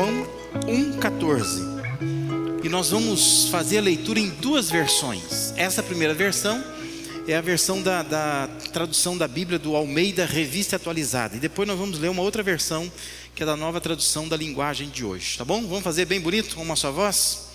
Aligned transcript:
João 0.00 0.26
1,14. 0.66 2.64
E 2.64 2.70
nós 2.70 2.88
vamos 2.88 3.48
fazer 3.50 3.76
a 3.76 3.82
leitura 3.82 4.18
em 4.18 4.30
duas 4.30 4.70
versões. 4.70 5.52
Essa 5.58 5.82
primeira 5.82 6.14
versão 6.14 6.64
é 7.28 7.36
a 7.36 7.40
versão 7.42 7.82
da, 7.82 8.02
da, 8.02 8.48
tradução 8.72 9.18
da 9.18 9.28
Bíblia 9.28 9.58
do 9.58 9.76
Almeida 9.76 10.24
Revista 10.24 10.76
Atualizada. 10.76 11.36
E 11.36 11.38
depois 11.38 11.68
nós 11.68 11.78
vamos 11.78 11.98
ler 11.98 12.08
uma 12.08 12.22
outra 12.22 12.42
versão, 12.42 12.90
que 13.34 13.42
é 13.42 13.46
da 13.46 13.58
nova 13.58 13.78
tradução 13.78 14.26
da 14.26 14.38
linguagem 14.38 14.88
de 14.88 15.04
hoje. 15.04 15.36
Tá 15.36 15.44
bom? 15.44 15.60
Vamos 15.66 15.84
fazer 15.84 16.06
bem 16.06 16.18
bonito, 16.18 16.58
uma 16.58 16.76
só 16.76 16.90
voz? 16.90 17.50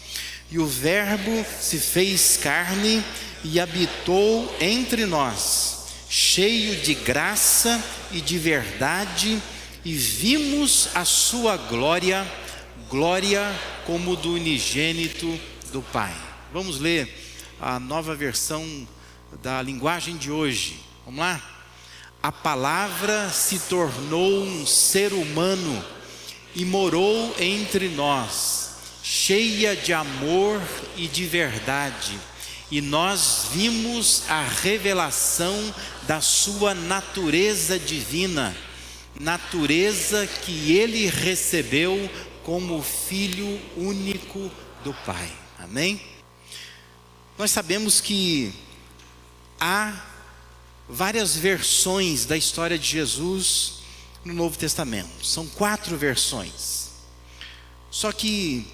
E 0.51 0.59
o 0.59 0.67
Verbo 0.67 1.43
se 1.59 1.79
fez 1.79 2.37
carne 2.37 3.03
e 3.43 3.59
habitou 3.59 4.55
entre 4.61 5.07
nós, 5.07 5.85
cheio 6.07 6.75
de 6.75 6.93
graça 6.93 7.83
e 8.11 8.21
de 8.21 8.37
verdade, 8.37 9.41
e 9.85 9.93
vimos 9.93 10.89
a 10.95 11.05
sua 11.05 11.55
glória 11.55 12.25
glória 12.89 13.43
como 13.85 14.15
do 14.15 14.33
unigênito 14.33 15.39
do 15.71 15.81
Pai. 15.81 16.13
Vamos 16.51 16.79
ler 16.79 17.07
a 17.59 17.79
nova 17.79 18.15
versão 18.15 18.87
da 19.41 19.61
linguagem 19.61 20.17
de 20.17 20.31
hoje. 20.31 20.79
Vamos 21.03 21.19
lá? 21.19 21.41
A 22.21 22.31
palavra 22.31 23.29
se 23.29 23.59
tornou 23.59 24.43
um 24.43 24.65
ser 24.65 25.13
humano 25.13 25.83
e 26.55 26.65
morou 26.65 27.35
entre 27.39 27.89
nós, 27.89 28.77
cheia 29.03 29.75
de 29.75 29.93
amor 29.93 30.61
e 30.95 31.07
de 31.07 31.25
verdade. 31.25 32.19
E 32.71 32.81
nós 32.81 33.49
vimos 33.51 34.23
a 34.27 34.41
revelação 34.41 35.73
da 36.07 36.21
sua 36.21 36.73
natureza 36.73 37.77
divina, 37.77 38.55
natureza 39.19 40.27
que 40.27 40.73
ele 40.73 41.07
recebeu 41.07 42.09
como 42.43 42.81
filho 42.81 43.59
único 43.75 44.51
do 44.83 44.93
Pai. 45.05 45.31
Amém? 45.57 46.01
Nós 47.37 47.51
sabemos 47.51 47.99
que 47.99 48.53
há 49.59 50.05
várias 50.87 51.35
versões 51.35 52.25
da 52.25 52.37
história 52.37 52.77
de 52.77 52.87
Jesus 52.87 53.79
no 54.23 54.33
Novo 54.33 54.57
Testamento. 54.57 55.25
São 55.25 55.47
quatro 55.47 55.97
versões. 55.97 56.91
Só 57.89 58.11
que 58.11 58.67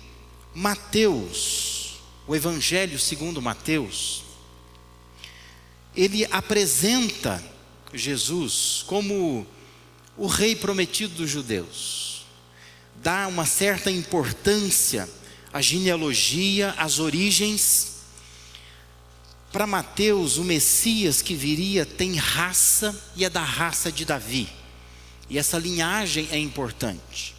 Mateus, 0.53 2.01
o 2.27 2.35
Evangelho 2.35 2.99
segundo 2.99 3.41
Mateus, 3.41 4.23
ele 5.95 6.25
apresenta 6.31 7.43
Jesus 7.93 8.83
como 8.87 9.45
o 10.17 10.27
rei 10.27 10.55
prometido 10.55 11.15
dos 11.15 11.29
judeus 11.29 12.11
dá 13.01 13.27
uma 13.27 13.45
certa 13.45 13.89
importância 13.89 15.09
à 15.51 15.61
genealogia, 15.61 16.73
às 16.77 16.99
origens. 16.99 18.01
Para 19.51 19.67
Mateus, 19.67 20.37
o 20.37 20.43
Messias 20.43 21.21
que 21.21 21.33
viria 21.33 21.85
tem 21.85 22.15
raça 22.15 22.95
e 23.15 23.25
é 23.25 23.29
da 23.29 23.43
raça 23.43 23.91
de 23.91 24.05
Davi. 24.05 24.47
E 25.29 25.37
essa 25.37 25.57
linhagem 25.57 26.27
é 26.31 26.37
importante. 26.37 27.35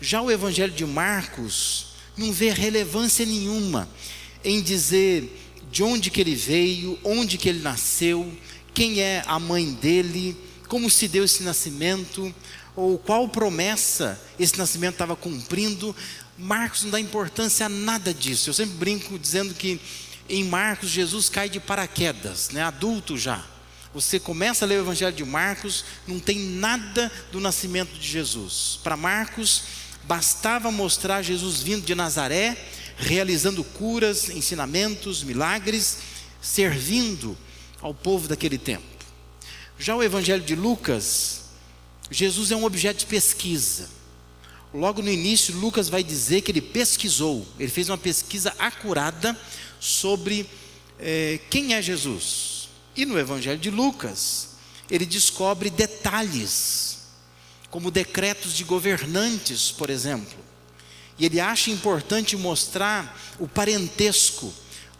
Já 0.00 0.20
o 0.20 0.30
Evangelho 0.30 0.72
de 0.72 0.84
Marcos 0.84 1.86
não 2.16 2.32
vê 2.32 2.50
relevância 2.50 3.24
nenhuma 3.24 3.88
em 4.44 4.60
dizer 4.60 5.40
de 5.70 5.82
onde 5.82 6.10
que 6.10 6.20
ele 6.20 6.34
veio, 6.34 6.98
onde 7.02 7.38
que 7.38 7.48
ele 7.48 7.60
nasceu, 7.60 8.30
quem 8.74 9.00
é 9.00 9.22
a 9.26 9.38
mãe 9.38 9.72
dele, 9.72 10.36
como 10.74 10.90
se 10.90 11.06
deu 11.06 11.22
esse 11.22 11.44
nascimento, 11.44 12.34
ou 12.74 12.98
qual 12.98 13.28
promessa 13.28 14.20
esse 14.40 14.58
nascimento 14.58 14.94
estava 14.94 15.14
cumprindo. 15.14 15.94
Marcos 16.36 16.82
não 16.82 16.90
dá 16.90 16.98
importância 16.98 17.66
a 17.66 17.68
nada 17.68 18.12
disso. 18.12 18.50
Eu 18.50 18.54
sempre 18.54 18.74
brinco 18.74 19.16
dizendo 19.16 19.54
que 19.54 19.80
em 20.28 20.42
Marcos 20.42 20.90
Jesus 20.90 21.28
cai 21.28 21.48
de 21.48 21.60
paraquedas, 21.60 22.50
né? 22.50 22.60
adulto 22.60 23.16
já. 23.16 23.46
Você 23.94 24.18
começa 24.18 24.64
a 24.64 24.68
ler 24.68 24.80
o 24.80 24.82
Evangelho 24.82 25.14
de 25.14 25.24
Marcos, 25.24 25.84
não 26.08 26.18
tem 26.18 26.40
nada 26.40 27.08
do 27.30 27.38
nascimento 27.38 27.96
de 27.96 28.08
Jesus. 28.08 28.80
Para 28.82 28.96
Marcos, 28.96 29.62
bastava 30.08 30.72
mostrar 30.72 31.22
Jesus 31.22 31.62
vindo 31.62 31.86
de 31.86 31.94
Nazaré, 31.94 32.58
realizando 32.96 33.62
curas, 33.62 34.28
ensinamentos, 34.28 35.22
milagres, 35.22 35.98
servindo 36.42 37.38
ao 37.80 37.94
povo 37.94 38.26
daquele 38.26 38.58
tempo. 38.58 38.93
Já 39.84 39.94
o 39.94 40.02
Evangelho 40.02 40.42
de 40.42 40.54
Lucas, 40.54 41.42
Jesus 42.10 42.50
é 42.50 42.56
um 42.56 42.64
objeto 42.64 43.00
de 43.00 43.04
pesquisa. 43.04 43.90
Logo 44.72 45.02
no 45.02 45.10
início, 45.10 45.54
Lucas 45.54 45.90
vai 45.90 46.02
dizer 46.02 46.40
que 46.40 46.50
ele 46.50 46.62
pesquisou, 46.62 47.46
ele 47.58 47.70
fez 47.70 47.90
uma 47.90 47.98
pesquisa 47.98 48.54
acurada 48.58 49.38
sobre 49.78 50.48
é, 50.98 51.38
quem 51.50 51.74
é 51.74 51.82
Jesus. 51.82 52.70
E 52.96 53.04
no 53.04 53.18
Evangelho 53.18 53.58
de 53.58 53.70
Lucas, 53.70 54.56
ele 54.90 55.04
descobre 55.04 55.68
detalhes, 55.68 57.00
como 57.68 57.90
decretos 57.90 58.54
de 58.54 58.64
governantes, 58.64 59.70
por 59.70 59.90
exemplo. 59.90 60.38
E 61.18 61.26
ele 61.26 61.40
acha 61.40 61.70
importante 61.70 62.38
mostrar 62.38 63.20
o 63.38 63.46
parentesco 63.46 64.50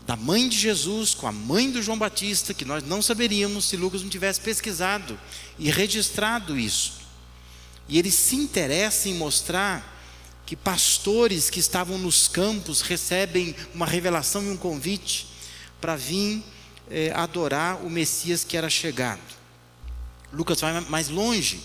da 0.06 0.16
mãe 0.16 0.48
de 0.48 0.58
Jesus 0.58 1.14
com 1.14 1.26
a 1.26 1.32
mãe 1.32 1.70
do 1.70 1.82
João 1.82 1.98
Batista, 1.98 2.52
que 2.52 2.64
nós 2.64 2.84
não 2.84 3.00
saberíamos 3.00 3.64
se 3.64 3.76
Lucas 3.76 4.02
não 4.02 4.10
tivesse 4.10 4.40
pesquisado 4.40 5.18
e 5.58 5.70
registrado 5.70 6.58
isso. 6.58 7.04
E 7.88 7.98
ele 7.98 8.10
se 8.10 8.36
interessa 8.36 9.08
em 9.08 9.14
mostrar 9.14 9.92
que 10.44 10.54
pastores 10.54 11.48
que 11.48 11.58
estavam 11.58 11.96
nos 11.96 12.28
campos 12.28 12.82
recebem 12.82 13.54
uma 13.74 13.86
revelação 13.86 14.42
e 14.44 14.50
um 14.50 14.56
convite 14.56 15.26
para 15.80 15.96
vir 15.96 16.42
eh, 16.90 17.10
adorar 17.14 17.82
o 17.84 17.88
Messias 17.88 18.44
que 18.44 18.56
era 18.56 18.68
chegado. 18.68 19.22
Lucas 20.32 20.60
vai 20.60 20.78
mais 20.82 21.08
longe, 21.08 21.60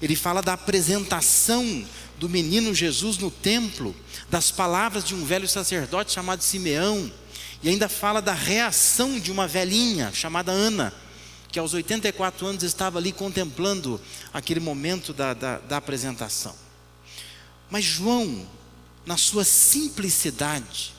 ele 0.00 0.16
fala 0.16 0.40
da 0.40 0.54
apresentação 0.54 1.84
do 2.18 2.28
menino 2.28 2.74
Jesus 2.74 3.18
no 3.18 3.30
templo, 3.30 3.94
das 4.30 4.50
palavras 4.50 5.04
de 5.04 5.14
um 5.14 5.24
velho 5.24 5.48
sacerdote 5.48 6.12
chamado 6.12 6.42
Simeão 6.42 7.12
e 7.62 7.68
ainda 7.68 7.88
fala 7.88 8.20
da 8.20 8.34
reação 8.34 9.20
de 9.20 9.30
uma 9.30 9.46
velhinha 9.46 10.12
chamada 10.12 10.50
Ana, 10.50 10.92
que 11.50 11.58
aos 11.58 11.74
84 11.74 12.46
anos 12.46 12.62
estava 12.62 12.98
ali 12.98 13.12
contemplando 13.12 14.00
aquele 14.32 14.58
momento 14.58 15.12
da, 15.12 15.32
da, 15.32 15.58
da 15.58 15.76
apresentação. 15.76 16.54
Mas 17.70 17.84
João, 17.84 18.48
na 19.06 19.16
sua 19.16 19.44
simplicidade, 19.44 20.92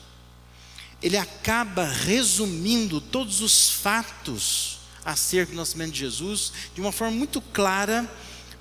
ele 1.02 1.18
acaba 1.18 1.84
resumindo 1.84 3.00
todos 3.00 3.40
os 3.42 3.70
fatos 3.70 4.78
acerca 5.04 5.52
do 5.52 5.58
nascimento 5.58 5.92
de 5.92 5.98
Jesus 5.98 6.52
de 6.74 6.80
uma 6.80 6.92
forma 6.92 7.14
muito 7.14 7.42
clara, 7.42 8.10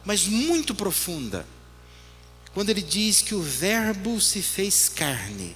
mas 0.03 0.25
muito 0.25 0.75
profunda. 0.75 1.47
Quando 2.53 2.70
ele 2.70 2.81
diz 2.81 3.22
que 3.22 3.34
o 3.34 3.41
Verbo 3.41 4.20
se 4.20 4.41
fez 4.41 4.90
carne, 4.90 5.56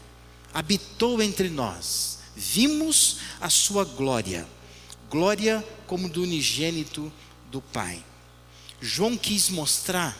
habitou 0.53 1.22
entre 1.22 1.50
nós, 1.50 2.16
vimos 2.38 3.18
a 3.42 3.50
sua 3.50 3.84
glória, 3.84 4.48
glória 5.09 5.68
como 5.88 6.08
do 6.08 6.22
unigênito 6.22 7.12
do 7.52 7.59
Pai. 7.59 8.03
João 8.80 9.18
quis 9.18 9.50
mostrar 9.50 10.16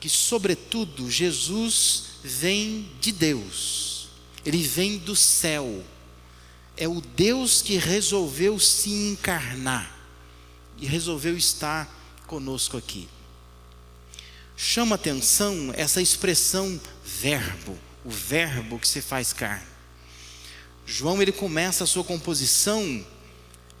que, 0.00 0.08
sobretudo, 0.08 1.08
Jesus 1.08 2.04
vem 2.24 2.90
de 3.00 3.12
Deus, 3.12 4.08
ele 4.44 4.62
vem 4.62 4.98
do 4.98 5.14
céu, 5.14 5.84
é 6.76 6.88
o 6.88 7.00
Deus 7.00 7.62
que 7.62 7.76
resolveu 7.76 8.58
se 8.58 8.90
encarnar 8.90 9.98
e 10.78 10.86
resolveu 10.86 11.36
estar 11.36 11.88
conosco 12.26 12.76
aqui. 12.76 13.08
Chama 14.56 14.96
atenção 14.96 15.72
essa 15.76 16.02
expressão 16.02 16.80
verbo, 17.04 17.78
o 18.04 18.10
verbo 18.10 18.78
que 18.78 18.88
se 18.88 19.00
faz 19.00 19.32
carne. 19.32 19.69
João 20.86 21.20
ele 21.20 21.32
começa 21.32 21.84
a 21.84 21.86
sua 21.86 22.04
composição 22.04 23.04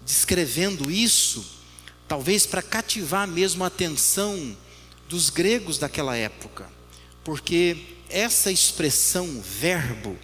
descrevendo 0.04 0.90
isso, 0.90 1.44
talvez 2.08 2.46
para 2.46 2.62
cativar 2.62 3.26
mesmo 3.26 3.62
a 3.62 3.68
atenção 3.68 4.56
dos 5.08 5.30
gregos 5.30 5.78
daquela 5.78 6.16
época, 6.16 6.68
porque 7.24 7.76
essa 8.08 8.50
expressão 8.50 9.40
verbo 9.40 10.18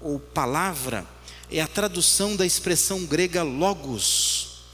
ou 0.00 0.18
palavra 0.18 1.06
é 1.50 1.60
a 1.60 1.66
tradução 1.66 2.36
da 2.36 2.44
expressão 2.44 3.04
grega 3.04 3.42
logos, 3.42 4.64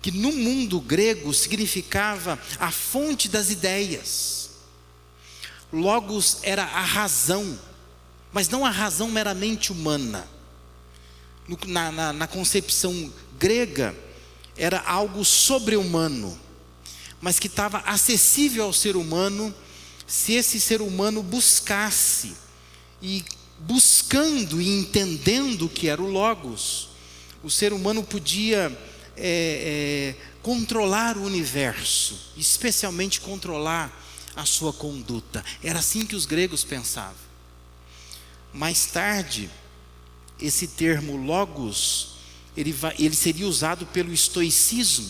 que 0.00 0.10
no 0.10 0.32
mundo 0.32 0.80
grego 0.80 1.34
significava 1.34 2.38
a 2.58 2.70
fonte 2.70 3.28
das 3.28 3.50
ideias. 3.50 4.50
Logos 5.72 6.38
era 6.42 6.62
a 6.62 6.80
razão, 6.80 7.58
mas 8.32 8.48
não 8.48 8.64
a 8.64 8.70
razão 8.70 9.08
meramente 9.08 9.72
humana 9.72 10.37
na, 11.66 11.90
na, 11.90 12.12
na 12.12 12.26
concepção 12.26 13.12
grega, 13.38 13.94
era 14.56 14.80
algo 14.80 15.24
sobre-humano, 15.24 16.38
mas 17.20 17.38
que 17.38 17.46
estava 17.46 17.78
acessível 17.78 18.64
ao 18.64 18.72
ser 18.72 18.96
humano 18.96 19.54
se 20.06 20.32
esse 20.32 20.58
ser 20.58 20.80
humano 20.80 21.22
buscasse 21.22 22.32
E 23.02 23.22
buscando 23.60 24.60
e 24.60 24.68
entendendo 24.68 25.66
o 25.66 25.68
que 25.68 25.88
era 25.88 26.00
o 26.00 26.10
Logos, 26.10 26.88
o 27.42 27.50
ser 27.50 27.72
humano 27.72 28.02
podia 28.02 28.76
é, 29.16 30.14
é, 30.16 30.38
controlar 30.42 31.16
o 31.16 31.24
universo, 31.24 32.32
especialmente 32.36 33.20
controlar 33.20 33.92
a 34.36 34.44
sua 34.44 34.72
conduta. 34.72 35.44
Era 35.62 35.80
assim 35.80 36.06
que 36.06 36.14
os 36.14 36.24
gregos 36.24 36.64
pensavam. 36.64 37.28
Mais 38.52 38.86
tarde, 38.86 39.50
esse 40.40 40.68
termo 40.68 41.16
logos, 41.16 42.16
ele, 42.56 42.72
vai, 42.72 42.94
ele 42.98 43.14
seria 43.14 43.46
usado 43.46 43.86
pelo 43.86 44.12
estoicismo, 44.12 45.08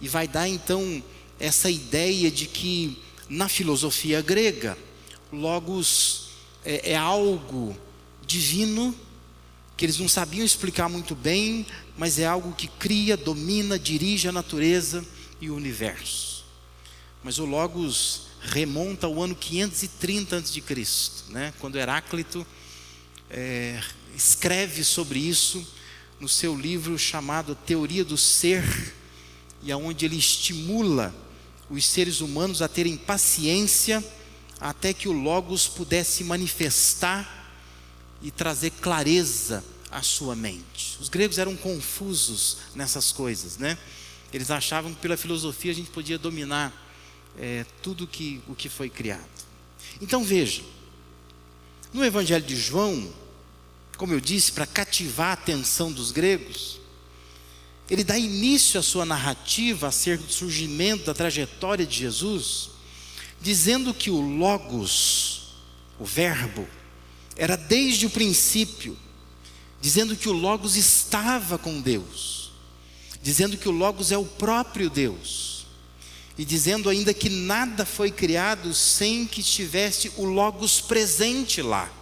e 0.00 0.08
vai 0.08 0.26
dar 0.28 0.48
então 0.48 1.02
essa 1.38 1.70
ideia 1.70 2.30
de 2.30 2.46
que 2.46 2.98
na 3.28 3.48
filosofia 3.48 4.20
grega, 4.20 4.76
logos 5.32 6.28
é, 6.64 6.92
é 6.92 6.96
algo 6.96 7.76
divino, 8.26 8.94
que 9.76 9.84
eles 9.84 9.98
não 9.98 10.08
sabiam 10.08 10.44
explicar 10.44 10.88
muito 10.88 11.14
bem, 11.14 11.66
mas 11.96 12.18
é 12.18 12.26
algo 12.26 12.52
que 12.52 12.68
cria, 12.68 13.16
domina, 13.16 13.78
dirige 13.78 14.28
a 14.28 14.32
natureza 14.32 15.04
e 15.40 15.50
o 15.50 15.56
universo. 15.56 16.44
Mas 17.22 17.38
o 17.38 17.44
Logos 17.44 18.22
remonta 18.40 19.06
ao 19.06 19.22
ano 19.22 19.34
530 19.34 20.36
a.C., 20.36 20.62
né? 21.30 21.52
quando 21.58 21.76
Heráclito 21.76 22.46
é, 23.30 23.80
escreve 24.16 24.84
sobre 24.84 25.18
isso 25.18 25.66
no 26.20 26.28
seu 26.28 26.56
livro 26.56 26.98
chamado 26.98 27.54
Teoria 27.54 28.04
do 28.04 28.16
Ser, 28.16 28.94
e 29.62 29.72
aonde 29.72 30.04
ele 30.04 30.16
estimula 30.16 31.14
os 31.68 31.86
seres 31.86 32.20
humanos 32.20 32.62
a 32.62 32.68
terem 32.68 32.96
paciência 32.96 34.04
até 34.60 34.92
que 34.92 35.08
o 35.08 35.12
Logos 35.12 35.66
pudesse 35.66 36.22
manifestar 36.24 37.52
e 38.22 38.30
trazer 38.30 38.70
clareza 38.70 39.64
à 39.90 40.02
sua 40.02 40.34
mente. 40.34 40.96
Os 41.00 41.08
gregos 41.08 41.38
eram 41.38 41.56
confusos 41.56 42.58
nessas 42.74 43.12
coisas, 43.12 43.58
né? 43.58 43.76
Eles 44.32 44.50
achavam 44.50 44.92
que 44.92 45.00
pela 45.00 45.16
filosofia 45.16 45.72
a 45.72 45.74
gente 45.74 45.90
podia 45.90 46.18
dominar 46.18 46.72
é, 47.38 47.64
tudo 47.82 48.06
que, 48.06 48.42
o 48.48 48.54
que 48.54 48.68
foi 48.68 48.88
criado. 48.88 49.28
Então 50.00 50.24
veja, 50.24 50.62
no 51.92 52.04
Evangelho 52.04 52.44
de 52.44 52.56
João, 52.56 53.12
como 53.96 54.12
eu 54.12 54.20
disse, 54.20 54.52
para 54.52 54.66
cativar 54.66 55.28
a 55.28 55.32
atenção 55.32 55.92
dos 55.92 56.10
gregos, 56.10 56.80
ele 57.88 58.02
dá 58.02 58.18
início 58.18 58.80
à 58.80 58.82
sua 58.82 59.04
narrativa 59.04 59.88
acerca 59.88 60.24
do 60.24 60.32
surgimento 60.32 61.04
da 61.04 61.14
trajetória 61.14 61.86
de 61.86 61.98
Jesus, 61.98 62.70
dizendo 63.40 63.92
que 63.92 64.10
o 64.10 64.20
Logos, 64.20 65.54
o 65.98 66.04
Verbo, 66.04 66.66
era 67.36 67.56
desde 67.56 68.06
o 68.06 68.10
princípio, 68.10 68.96
dizendo 69.80 70.16
que 70.16 70.28
o 70.28 70.32
Logos 70.32 70.76
estava 70.76 71.58
com 71.58 71.80
Deus, 71.80 72.52
dizendo 73.22 73.58
que 73.58 73.68
o 73.68 73.72
Logos 73.72 74.10
é 74.10 74.16
o 74.16 74.24
próprio 74.24 74.88
Deus, 74.88 75.66
e 76.38 76.44
dizendo 76.44 76.88
ainda 76.88 77.12
que 77.12 77.28
nada 77.28 77.84
foi 77.84 78.10
criado 78.10 78.72
sem 78.72 79.26
que 79.26 79.40
estivesse 79.40 80.10
o 80.16 80.24
Logos 80.24 80.80
presente 80.80 81.62
lá. 81.62 81.92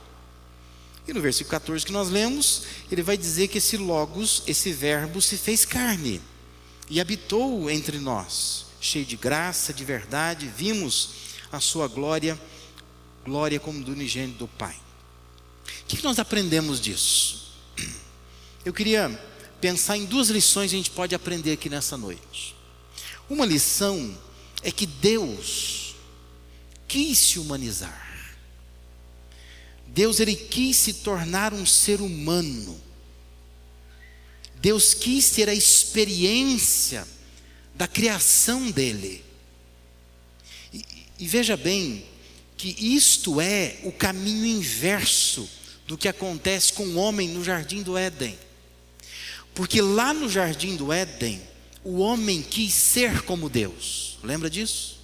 E 1.06 1.12
no 1.12 1.20
versículo 1.20 1.50
14 1.50 1.84
que 1.84 1.92
nós 1.92 2.08
lemos, 2.08 2.62
ele 2.90 3.02
vai 3.02 3.16
dizer 3.16 3.48
que 3.48 3.58
esse 3.58 3.76
Logos, 3.76 4.42
esse 4.46 4.72
Verbo, 4.72 5.20
se 5.20 5.36
fez 5.36 5.64
carne 5.64 6.20
e 6.88 7.00
habitou 7.00 7.68
entre 7.70 7.98
nós, 7.98 8.66
cheio 8.80 9.04
de 9.04 9.16
graça, 9.16 9.72
de 9.72 9.84
verdade, 9.84 10.46
vimos 10.46 11.10
a 11.50 11.58
sua 11.58 11.88
glória, 11.88 12.40
glória 13.24 13.58
como 13.58 13.82
do 13.82 13.92
unigênito 13.92 14.38
do 14.38 14.48
Pai. 14.48 14.76
O 15.82 15.86
que 15.86 16.02
nós 16.04 16.18
aprendemos 16.18 16.80
disso? 16.80 17.52
Eu 18.64 18.72
queria 18.72 19.08
pensar 19.60 19.96
em 19.96 20.04
duas 20.04 20.28
lições 20.28 20.70
que 20.70 20.76
a 20.76 20.78
gente 20.78 20.90
pode 20.90 21.14
aprender 21.14 21.52
aqui 21.52 21.68
nessa 21.68 21.96
noite. 21.96 22.54
Uma 23.28 23.44
lição 23.44 24.16
é 24.62 24.70
que 24.70 24.86
Deus 24.86 25.94
quis 26.86 27.18
se 27.18 27.38
humanizar. 27.38 28.11
Deus 29.94 30.20
ele 30.20 30.34
quis 30.34 30.76
se 30.76 30.94
tornar 30.94 31.52
um 31.52 31.66
ser 31.66 32.00
humano. 32.00 32.80
Deus 34.56 34.94
quis 34.94 35.30
ter 35.30 35.48
a 35.48 35.54
experiência 35.54 37.06
da 37.74 37.86
criação 37.86 38.70
dele. 38.70 39.22
E, 40.72 40.84
e 41.18 41.26
veja 41.26 41.56
bem 41.56 42.06
que 42.56 42.74
isto 42.78 43.40
é 43.40 43.80
o 43.82 43.92
caminho 43.92 44.46
inverso 44.46 45.48
do 45.86 45.98
que 45.98 46.08
acontece 46.08 46.72
com 46.72 46.84
o 46.84 46.96
homem 46.96 47.28
no 47.28 47.44
jardim 47.44 47.82
do 47.82 47.98
Éden. 47.98 48.38
Porque 49.54 49.82
lá 49.82 50.14
no 50.14 50.28
jardim 50.28 50.74
do 50.74 50.90
Éden, 50.90 51.42
o 51.84 51.98
homem 51.98 52.40
quis 52.40 52.72
ser 52.72 53.22
como 53.24 53.50
Deus. 53.50 54.16
Lembra 54.22 54.48
disso? 54.48 55.00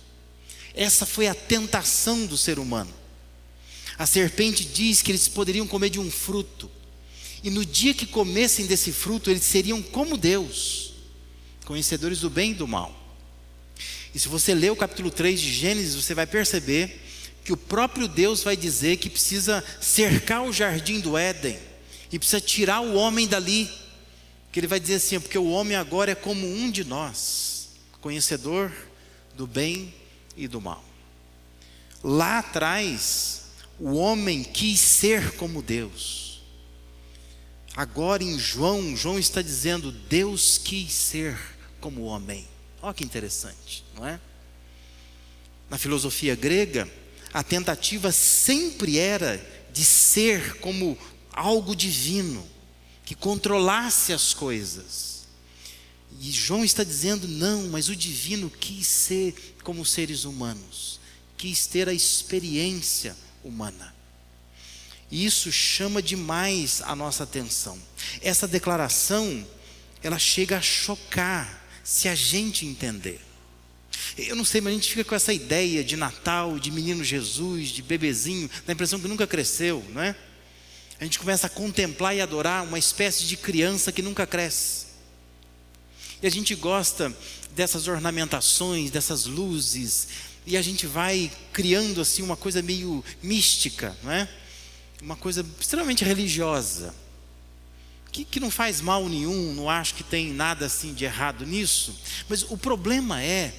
Essa 0.73 1.05
foi 1.05 1.27
a 1.27 1.35
tentação 1.35 2.25
do 2.25 2.39
ser 2.39 2.59
humano. 2.59 2.98
A 3.99 4.07
serpente 4.07 4.65
diz 4.65 5.03
que 5.03 5.11
eles 5.11 5.27
poderiam 5.27 5.67
comer 5.67 5.91
de 5.91 5.99
um 5.99 6.11
fruto. 6.11 6.71
E 7.43 7.51
no 7.51 7.65
dia 7.65 7.93
que 7.93 8.07
comessem 8.07 8.67
desse 8.67 8.93
fruto, 8.93 9.31
eles 9.31 9.43
seriam 9.43 9.83
como 9.83 10.17
Deus, 10.17 10.95
conhecedores 11.65 12.21
do 12.21 12.31
bem 12.31 12.53
e 12.53 12.55
do 12.55 12.69
mal. 12.69 12.95
E 14.15 14.19
se 14.19 14.29
você 14.29 14.55
ler 14.55 14.71
o 14.71 14.77
capítulo 14.77 15.11
3 15.11 15.41
de 15.41 15.53
Gênesis, 15.53 15.95
você 15.95 16.15
vai 16.15 16.27
perceber 16.27 17.01
que 17.45 17.53
o 17.53 17.57
próprio 17.57 18.07
Deus 18.07 18.43
vai 18.43 18.57
dizer 18.57 18.99
que 18.99 19.11
precisa 19.11 19.65
cercar 19.81 20.43
o 20.43 20.53
jardim 20.53 21.01
do 21.01 21.17
Éden 21.17 21.59
e 22.13 22.19
precisa 22.19 22.41
tirar 22.41 22.81
o 22.81 22.95
homem 22.95 23.27
dali. 23.27 23.71
Que 24.51 24.61
ele 24.61 24.67
vai 24.67 24.81
dizer 24.81 24.95
assim, 24.95 25.21
porque 25.21 25.39
o 25.39 25.51
homem 25.51 25.77
agora 25.77 26.13
é 26.13 26.15
como 26.15 26.47
um 26.47 26.71
de 26.71 26.85
nós, 26.85 27.69
conhecedor 28.01 28.73
do 29.37 29.47
bem 29.47 29.95
e 30.37 30.49
do 30.49 30.61
mal. 30.61 30.85
Lá 32.03 32.39
atrás, 32.39 33.38
o 33.79 33.95
homem 33.95 34.43
quis 34.43 34.81
ser 34.81 35.33
como 35.37 35.63
Deus. 35.63 36.43
Agora 37.77 38.25
em 38.25 38.39
João, 38.39 38.97
João 38.97 39.19
está 39.19 39.41
dizendo: 39.41 39.93
Deus 39.93 40.59
quis 40.59 40.93
ser 40.93 41.39
como 41.81 42.03
homem. 42.03 42.47
Olha 42.83 42.95
que 42.95 43.05
interessante, 43.05 43.85
não 43.95 44.07
é? 44.07 44.21
Na 45.71 45.79
filosofia 45.79 46.35
grega, 46.35 46.91
a 47.33 47.43
tentativa 47.43 48.11
sempre 48.11 48.99
era 48.99 49.37
de 49.73 49.85
ser 49.85 50.55
como 50.57 50.99
algo 51.31 51.77
divino, 51.77 52.45
que 53.05 53.15
controlasse 53.15 54.13
as 54.13 54.35
coisas. 54.35 55.29
E 56.21 56.33
João 56.33 56.65
está 56.65 56.83
dizendo: 56.83 57.29
não, 57.29 57.69
mas 57.69 57.89
o 57.89 57.95
divino 57.95 58.51
quis 58.51 58.89
ser 58.89 59.57
como 59.63 59.85
seres 59.85 60.25
humanos, 60.25 60.99
quis 61.37 61.67
ter 61.67 61.89
a 61.89 61.93
experiência 61.93 63.15
humana. 63.49 63.95
E 65.11 65.25
isso 65.25 65.51
chama 65.51 66.03
demais 66.03 66.83
a 66.83 66.95
nossa 66.95 67.25
atenção. 67.25 67.79
Essa 68.21 68.47
declaração, 68.47 69.47
ela 70.03 70.19
chega 70.19 70.59
a 70.59 70.63
chocar 70.63 71.67
se 71.83 72.09
a 72.09 72.15
gente 72.15 72.67
entender. 72.67 73.21
Eu 74.17 74.37
não 74.37 74.45
sei, 74.45 74.61
mas 74.61 74.73
a 74.73 74.77
gente 74.77 74.91
fica 74.91 75.05
com 75.05 75.15
essa 75.15 75.33
ideia 75.33 75.83
de 75.83 75.97
Natal, 75.97 76.59
de 76.59 76.71
menino 76.71 77.03
Jesus, 77.03 77.69
de 77.71 77.83
bebezinho, 77.83 78.49
dá 78.67 78.73
a 78.73 78.75
impressão 78.75 79.01
que 79.01 79.09
nunca 79.09 79.27
cresceu, 79.27 79.85
não 79.91 80.03
é? 80.03 80.15
A 81.01 81.05
gente 81.05 81.19
começa 81.19 81.47
a 81.47 81.51
contemplar 81.51 82.15
e 82.15 82.21
adorar 82.21 82.65
uma 82.65 82.79
espécie 82.79 83.25
de 83.25 83.37
criança 83.37 83.93
que 83.93 84.03
nunca 84.03 84.27
cresce. 84.27 84.87
E 86.21 86.27
a 86.27 86.31
gente 86.31 86.55
gosta 86.55 87.17
dessas 87.55 87.87
ornamentações, 87.87 88.91
dessas 88.91 89.25
luzes, 89.25 90.09
e 90.49 90.57
a 90.57 90.63
gente 90.63 90.87
vai 90.87 91.31
criando 91.53 92.01
assim 92.01 92.23
uma 92.23 92.37
coisa 92.37 92.63
meio 92.63 93.05
mística, 93.23 93.95
não 94.03 94.11
é? 94.11 94.27
Uma 95.03 95.15
coisa 95.15 95.45
extremamente 95.61 96.03
religiosa. 96.03 96.95
Que, 98.11 98.25
que 98.25 98.41
não 98.41 98.51
faz 98.51 98.81
mal 98.81 99.07
nenhum, 99.07 99.53
não 99.53 99.69
acho 99.69 99.95
que 99.95 100.03
tem 100.03 100.33
nada 100.33 100.65
assim 100.65 100.95
de 100.95 101.05
errado 101.05 101.45
nisso, 101.45 101.95
mas 102.31 102.43
o 102.45 102.57
problema 102.57 103.23
é 103.23 103.53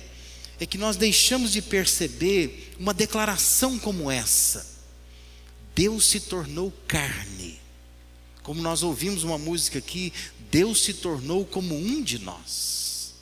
é 0.59 0.65
que 0.65 0.77
nós 0.77 0.97
deixamos 0.97 1.51
de 1.51 1.61
perceber 1.61 2.73
uma 2.77 2.93
declaração 2.93 3.79
como 3.79 4.11
essa. 4.11 4.67
Deus 5.73 6.07
se 6.07 6.19
tornou 6.19 6.73
carne. 6.87 7.57
Como 8.43 8.61
nós 8.61 8.83
ouvimos 8.83 9.23
uma 9.23 9.37
música 9.37 9.79
aqui, 9.79 10.11
Deus 10.51 10.83
se 10.83 10.95
tornou 10.95 11.45
como 11.45 11.77
um 11.77 12.03
de 12.03 12.19
nós. 12.19 13.13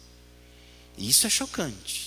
E 0.97 1.07
isso 1.09 1.27
é 1.27 1.29
chocante. 1.29 2.06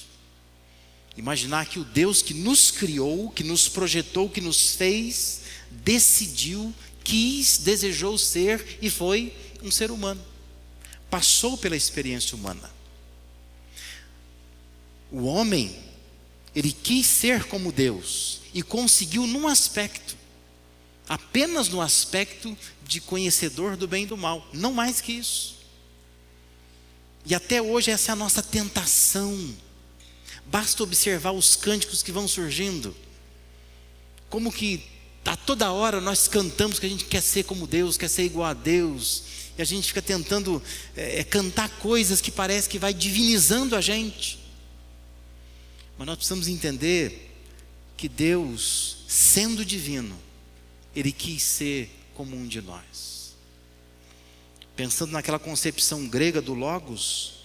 Imaginar 1.16 1.66
que 1.66 1.78
o 1.78 1.84
Deus 1.84 2.22
que 2.22 2.32
nos 2.32 2.70
criou, 2.70 3.30
que 3.30 3.44
nos 3.44 3.68
projetou, 3.68 4.28
que 4.28 4.40
nos 4.40 4.74
fez, 4.74 5.42
decidiu, 5.70 6.74
quis, 7.04 7.58
desejou 7.58 8.16
ser 8.16 8.78
e 8.80 8.88
foi 8.88 9.34
um 9.62 9.70
ser 9.70 9.90
humano. 9.90 10.22
Passou 11.10 11.58
pela 11.58 11.76
experiência 11.76 12.36
humana. 12.36 12.70
O 15.10 15.24
homem, 15.24 15.76
ele 16.54 16.72
quis 16.72 17.06
ser 17.06 17.44
como 17.44 17.72
Deus 17.72 18.40
e 18.54 18.62
conseguiu 18.62 19.26
num 19.26 19.48
aspecto. 19.48 20.16
apenas 21.08 21.68
no 21.68 21.80
aspecto 21.80 22.56
de 22.84 23.00
conhecedor 23.00 23.76
do 23.76 23.88
bem 23.88 24.04
e 24.04 24.06
do 24.06 24.16
mal, 24.16 24.48
não 24.52 24.72
mais 24.72 25.00
que 25.00 25.10
isso. 25.10 25.58
E 27.26 27.34
até 27.34 27.60
hoje 27.60 27.90
essa 27.90 28.12
é 28.12 28.14
a 28.14 28.16
nossa 28.16 28.40
tentação. 28.40 29.52
Basta 30.50 30.82
observar 30.82 31.30
os 31.30 31.54
cânticos 31.54 32.02
que 32.02 32.10
vão 32.10 32.26
surgindo. 32.26 32.94
Como 34.28 34.52
que 34.52 34.84
a 35.24 35.36
toda 35.36 35.70
hora 35.70 36.00
nós 36.00 36.26
cantamos 36.26 36.80
que 36.80 36.86
a 36.86 36.88
gente 36.88 37.04
quer 37.04 37.22
ser 37.22 37.44
como 37.44 37.68
Deus, 37.68 37.96
quer 37.96 38.08
ser 38.08 38.24
igual 38.24 38.48
a 38.48 38.54
Deus, 38.54 39.22
e 39.56 39.62
a 39.62 39.64
gente 39.64 39.86
fica 39.86 40.02
tentando 40.02 40.60
é, 40.96 41.22
cantar 41.22 41.68
coisas 41.78 42.20
que 42.20 42.32
parece 42.32 42.68
que 42.68 42.80
vai 42.80 42.92
divinizando 42.92 43.76
a 43.76 43.80
gente. 43.80 44.40
Mas 45.96 46.06
nós 46.06 46.16
precisamos 46.16 46.48
entender 46.48 47.30
que 47.96 48.08
Deus, 48.08 49.04
sendo 49.06 49.64
divino, 49.64 50.18
Ele 50.96 51.12
quis 51.12 51.44
ser 51.44 51.90
como 52.12 52.34
um 52.34 52.46
de 52.48 52.60
nós. 52.60 53.36
Pensando 54.74 55.12
naquela 55.12 55.38
concepção 55.38 56.08
grega 56.08 56.40
do 56.42 56.54
Logos, 56.54 57.39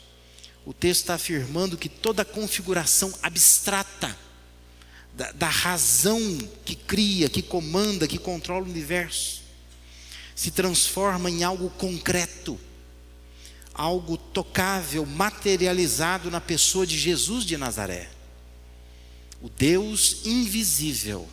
o 0.65 0.73
texto 0.73 1.01
está 1.01 1.13
afirmando 1.13 1.77
que 1.77 1.87
toda 1.87 2.23
a 2.23 2.25
configuração 2.25 3.13
abstrata 3.21 4.17
da, 5.13 5.31
da 5.31 5.47
razão 5.47 6.19
que 6.65 6.75
cria, 6.75 7.29
que 7.29 7.41
comanda, 7.41 8.07
que 8.07 8.17
controla 8.17 8.65
o 8.65 8.69
universo, 8.69 9.43
se 10.35 10.49
transforma 10.51 11.29
em 11.29 11.43
algo 11.43 11.69
concreto, 11.69 12.59
algo 13.73 14.17
tocável, 14.17 15.05
materializado 15.05 16.31
na 16.31 16.41
pessoa 16.41 16.85
de 16.85 16.97
Jesus 16.97 17.45
de 17.45 17.55
Nazaré. 17.57 18.09
O 19.41 19.49
Deus 19.49 20.25
invisível, 20.25 21.29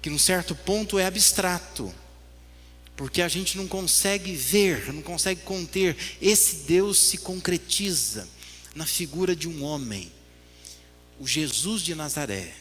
que 0.00 0.08
num 0.08 0.18
certo 0.18 0.54
ponto 0.54 0.98
é 0.98 1.06
abstrato, 1.06 1.92
porque 2.96 3.22
a 3.22 3.28
gente 3.28 3.56
não 3.56 3.66
consegue 3.66 4.34
ver, 4.34 4.92
não 4.92 5.02
consegue 5.02 5.40
conter, 5.42 5.96
esse 6.20 6.66
Deus 6.66 6.98
se 6.98 7.18
concretiza 7.18 8.28
na 8.74 8.86
figura 8.86 9.34
de 9.34 9.48
um 9.48 9.64
homem 9.64 10.12
o 11.18 11.26
Jesus 11.26 11.82
de 11.82 11.94
Nazaré, 11.94 12.52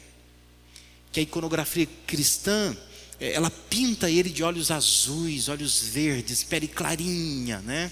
que 1.11 1.19
a 1.19 1.23
iconografia 1.23 1.87
cristã, 2.07 2.75
eh, 3.19 3.33
ela 3.33 3.49
pinta 3.49 4.09
ele 4.09 4.29
de 4.29 4.43
olhos 4.43 4.71
azuis, 4.71 5.49
olhos 5.49 5.81
verdes, 5.81 6.43
pele 6.43 6.67
clarinha, 6.67 7.59
né? 7.59 7.91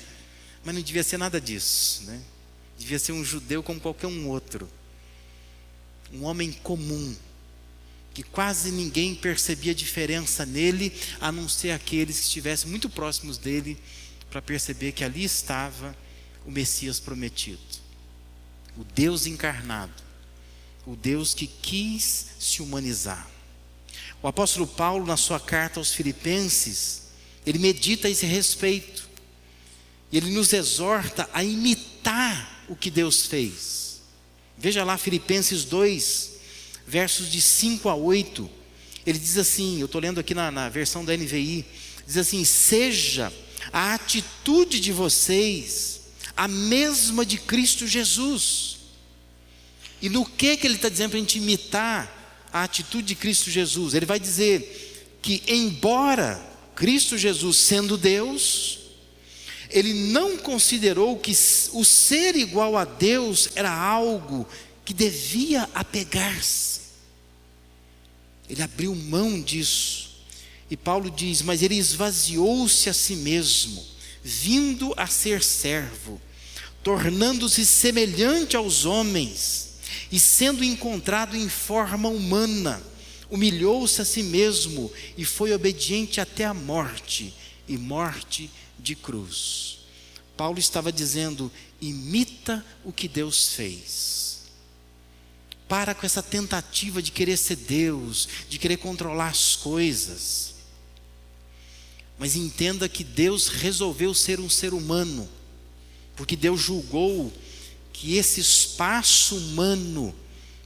Mas 0.64 0.76
não 0.76 0.82
devia 0.82 1.04
ser 1.04 1.18
nada 1.18 1.42
disso, 1.42 2.04
né? 2.04 2.22
Devia 2.78 3.00
ser 3.00 3.12
um 3.12 3.24
judeu 3.24 3.62
como 3.62 3.80
qualquer 3.80 4.08
um 4.08 4.28
outro. 4.28 4.70
Um 6.14 6.24
homem 6.24 6.52
comum, 6.52 7.16
que 8.14 8.24
quase 8.24 8.72
ninguém 8.72 9.16
percebia 9.16 9.74
diferença 9.74 10.46
nele, 10.46 10.94
a 11.20 11.32
não 11.32 11.48
ser 11.48 11.72
aqueles 11.72 12.20
que 12.20 12.26
estivessem 12.26 12.70
muito 12.70 12.90
próximos 12.90 13.38
dele, 13.38 13.78
para 14.30 14.42
perceber 14.42 14.92
que 14.92 15.04
ali 15.04 15.24
estava 15.24 15.96
o 16.46 16.52
Messias 16.52 17.00
prometido, 17.00 17.60
o 18.78 18.84
Deus 18.84 19.26
encarnado, 19.26 19.94
o 20.86 20.96
Deus 20.96 21.34
que 21.34 21.48
quis 21.48 22.28
se 22.40 22.62
humanizar. 22.62 23.30
O 24.22 24.28
apóstolo 24.28 24.68
Paulo, 24.68 25.06
na 25.06 25.18
sua 25.18 25.40
carta 25.40 25.80
aos 25.80 25.94
Filipenses, 25.94 27.04
ele 27.46 27.60
medita 27.60 28.08
a 28.08 28.12
esse 28.12 28.26
respeito. 28.26 29.10
E 30.12 30.18
ele 30.18 30.32
nos 30.32 30.52
exorta 30.54 31.30
a 31.34 31.44
imitar 31.44 32.66
o 32.68 32.76
que 32.76 32.92
Deus 32.92 33.26
fez. 33.26 34.02
Veja 34.58 34.84
lá 34.84 34.98
Filipenses 34.98 35.64
2, 35.66 36.31
versos 36.92 37.32
de 37.32 37.40
5 37.42 37.88
a 37.88 37.96
8. 37.96 38.50
Ele 39.06 39.18
diz 39.18 39.38
assim: 39.38 39.80
eu 39.80 39.86
estou 39.86 40.02
lendo 40.02 40.20
aqui 40.20 40.36
na, 40.36 40.52
na 40.52 40.68
versão 40.68 41.06
da 41.06 41.16
NVI, 41.16 41.66
diz 42.06 42.18
assim: 42.18 42.44
Seja 42.44 43.32
a 43.72 43.94
atitude 43.94 44.82
de 44.82 44.92
vocês 44.92 46.02
a 46.36 46.48
mesma 46.48 47.26
de 47.26 47.38
Cristo 47.38 47.88
Jesus 47.88 48.82
e 50.02 50.10
no 50.10 50.26
que, 50.26 50.58
que 50.58 50.66
ele 50.66 50.76
está 50.76 50.90
dizendo 50.90 51.12
para 51.12 51.20
a 51.20 51.22
gente 51.22 51.38
imitar 51.38 52.50
a 52.52 52.64
atitude 52.64 53.08
de 53.08 53.16
Cristo 53.16 53.52
Jesus? 53.52 53.94
Ele 53.94 54.06
vai 54.06 54.20
dizer 54.20 55.18
que, 55.22 55.44
embora 55.48 56.44
Cristo 56.76 57.18
Jesus 57.18 57.58
sendo 57.58 57.98
Deus, 57.98 58.80
ele 59.70 59.94
não 59.94 60.38
considerou 60.38 61.18
que 61.18 61.32
o 61.74 61.86
ser 61.86 62.36
igual 62.36 62.76
a 62.76 62.84
Deus 62.84 63.50
era 63.54 63.72
algo 63.72 64.48
que 64.84 64.94
devia 64.94 65.70
apegar-se. 65.74 66.81
Ele 68.52 68.62
abriu 68.62 68.94
mão 68.94 69.42
disso. 69.42 70.10
E 70.70 70.76
Paulo 70.76 71.10
diz: 71.10 71.42
Mas 71.42 71.64
ele 71.64 71.76
esvaziou-se 71.76 72.90
a 72.90 72.94
si 72.94 73.16
mesmo, 73.16 73.82
vindo 74.22 74.94
a 74.98 75.08
ser 75.08 75.42
servo, 75.42 76.20
tornando-se 76.84 77.66
semelhante 77.66 78.58
aos 78.58 78.84
homens 78.84 79.76
e 80.12 80.20
sendo 80.20 80.66
encontrado 80.66 81.38
em 81.38 81.48
forma 81.48 82.10
humana, 82.10 82.84
humilhou-se 83.30 84.02
a 84.02 84.06
si 84.06 84.22
mesmo 84.22 84.92
e 85.18 85.24
foi 85.24 85.54
obediente 85.54 86.20
até 86.20 86.44
a 86.44 86.54
morte 86.54 87.34
e 87.70 87.78
morte 87.78 88.52
de 88.78 88.96
cruz. 88.96 89.80
Paulo 90.36 90.60
estava 90.60 90.92
dizendo: 90.92 91.50
imita 91.80 92.66
o 92.84 92.92
que 92.92 93.08
Deus 93.08 93.54
fez. 93.54 94.21
Para 95.72 95.96
com 95.96 96.06
essa 96.06 96.22
tentativa 96.22 97.02
de 97.02 97.14
querer 97.14 97.38
ser 97.38 97.56
Deus, 97.56 98.28
de 98.50 98.60
querer 98.60 98.76
controlar 98.76 99.30
as 99.30 99.56
coisas. 99.56 100.56
Mas 102.20 102.36
entenda 102.36 102.90
que 102.90 103.06
Deus 103.06 103.48
resolveu 103.48 104.14
ser 104.14 104.42
um 104.42 104.50
ser 104.50 104.74
humano, 104.74 105.30
porque 106.14 106.36
Deus 106.36 106.60
julgou 106.60 107.32
que 107.94 108.18
esse 108.18 108.42
espaço 108.42 109.38
humano 109.38 110.14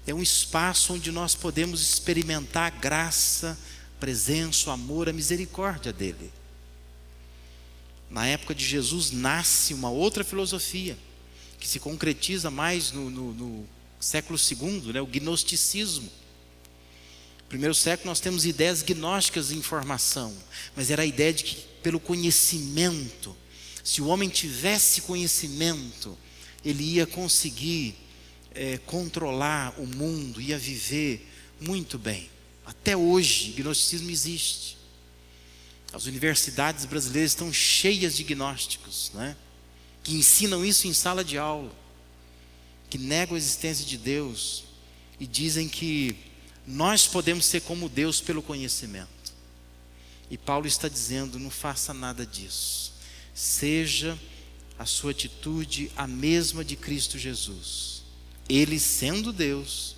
é 0.07 0.13
um 0.13 0.23
espaço 0.23 0.95
onde 0.95 1.11
nós 1.11 1.35
podemos 1.35 1.83
experimentar 1.83 2.73
a 2.73 2.75
graça, 2.75 3.55
a 3.95 3.99
presença, 3.99 4.71
o 4.71 4.73
amor, 4.73 5.07
a 5.07 5.13
misericórdia 5.13 5.93
dele. 5.93 6.33
Na 8.09 8.25
época 8.25 8.55
de 8.55 8.65
Jesus 8.65 9.11
nasce 9.11 9.71
uma 9.71 9.91
outra 9.91 10.23
filosofia, 10.23 10.97
que 11.59 11.67
se 11.67 11.79
concretiza 11.79 12.49
mais 12.49 12.91
no, 12.91 13.11
no, 13.11 13.33
no 13.35 13.74
século 14.05 14.37
II, 14.39 14.93
né, 14.93 15.01
o 15.01 15.07
gnosticismo. 15.07 16.11
No 17.39 17.49
primeiro 17.49 17.73
século 17.73 18.09
nós 18.09 18.19
temos 18.19 18.45
ideias 18.45 18.83
gnósticas 18.83 19.47
de 19.47 19.57
informação, 19.57 20.35
mas 20.75 20.91
era 20.91 21.01
a 21.01 21.05
ideia 21.05 21.33
de 21.33 21.43
que 21.43 21.55
pelo 21.81 21.99
conhecimento, 21.99 23.35
se 23.83 24.03
o 24.03 24.07
homem 24.07 24.29
tivesse 24.29 25.01
conhecimento, 25.01 26.15
ele 26.63 26.83
ia 26.83 27.07
conseguir 27.07 27.95
é, 28.53 28.77
controlar 28.77 29.73
o 29.79 29.87
mundo, 29.87 30.39
ia 30.39 30.57
viver 30.57 31.27
muito 31.59 31.97
bem. 31.97 32.29
Até 32.63 32.95
hoje, 32.95 33.53
gnosticismo 33.53 34.11
existe. 34.11 34.77
As 35.91 36.05
universidades 36.05 36.85
brasileiras 36.85 37.31
estão 37.31 37.51
cheias 37.51 38.15
de 38.15 38.23
gnósticos, 38.23 39.11
né? 39.15 39.35
que 40.03 40.15
ensinam 40.15 40.63
isso 40.63 40.87
em 40.87 40.93
sala 40.93 41.23
de 41.23 41.37
aula, 41.39 41.73
que 42.95 42.97
negam 42.97 43.35
a 43.35 43.37
existência 43.37 43.85
de 43.85 43.97
Deus 43.97 44.63
e 45.19 45.27
dizem 45.27 45.67
que 45.67 46.15
nós 46.65 47.05
podemos 47.05 47.43
ser 47.43 47.61
como 47.61 47.89
Deus 47.89 48.21
pelo 48.21 48.41
conhecimento. 48.41 49.33
E 50.31 50.37
Paulo 50.37 50.65
está 50.65 50.87
dizendo: 50.87 51.37
não 51.37 51.49
faça 51.49 51.93
nada 51.93 52.25
disso. 52.25 52.93
Seja 53.33 54.17
a 54.79 54.85
sua 54.85 55.11
atitude 55.11 55.91
a 55.97 56.07
mesma 56.07 56.63
de 56.63 56.77
Cristo 56.77 57.19
Jesus. 57.19 58.03
Ele, 58.47 58.79
sendo 58.79 59.33
Deus, 59.33 59.97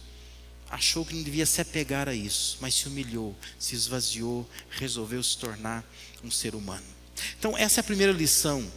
achou 0.68 1.06
que 1.06 1.14
não 1.14 1.22
devia 1.22 1.46
se 1.46 1.62
apegar 1.62 2.10
a 2.10 2.16
isso, 2.16 2.58
mas 2.60 2.74
se 2.74 2.88
humilhou, 2.88 3.36
se 3.60 3.76
esvaziou, 3.76 4.50
resolveu 4.72 5.22
se 5.22 5.38
tornar 5.38 5.86
um 6.24 6.32
ser 6.32 6.56
humano. 6.56 6.86
Então, 7.38 7.56
essa 7.56 7.80
é 7.80 7.82
a 7.82 7.84
primeira 7.84 8.12
lição. 8.12 8.68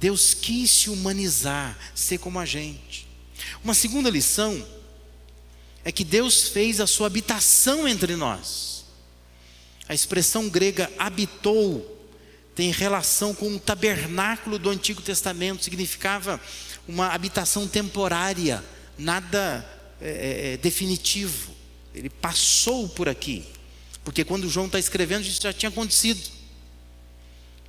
Deus 0.00 0.32
quis 0.32 0.70
se 0.70 0.88
humanizar, 0.88 1.78
ser 1.94 2.16
como 2.16 2.38
a 2.38 2.46
gente. 2.46 3.05
Uma 3.62 3.74
segunda 3.74 4.10
lição 4.10 4.66
é 5.84 5.92
que 5.92 6.04
Deus 6.04 6.48
fez 6.48 6.80
a 6.80 6.86
sua 6.86 7.06
habitação 7.06 7.86
entre 7.86 8.16
nós. 8.16 8.84
A 9.88 9.94
expressão 9.94 10.48
grega 10.48 10.90
habitou 10.98 11.94
tem 12.56 12.72
relação 12.72 13.34
com 13.34 13.54
o 13.54 13.60
tabernáculo 13.60 14.58
do 14.58 14.70
Antigo 14.70 15.02
Testamento, 15.02 15.62
significava 15.62 16.40
uma 16.88 17.08
habitação 17.08 17.68
temporária, 17.68 18.64
nada 18.96 19.62
é, 20.00 20.08
é, 20.08 20.52
é, 20.52 20.56
definitivo. 20.56 21.54
Ele 21.94 22.08
passou 22.08 22.88
por 22.88 23.10
aqui, 23.10 23.44
porque 24.02 24.24
quando 24.24 24.48
João 24.48 24.66
está 24.66 24.78
escrevendo, 24.78 25.26
isso 25.26 25.42
já 25.42 25.52
tinha 25.52 25.68
acontecido. 25.68 26.30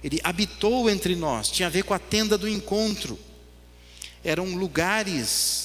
Ele 0.02 0.22
habitou 0.24 0.90
entre 0.90 1.18
nós, 1.18 1.50
tinha 1.50 1.68
a 1.68 1.72
ver 1.72 1.84
com 1.84 1.94
a 1.94 2.00
tenda 2.00 2.38
do 2.38 2.48
encontro. 2.48 3.20
Eram 4.24 4.56
lugares 4.56 5.57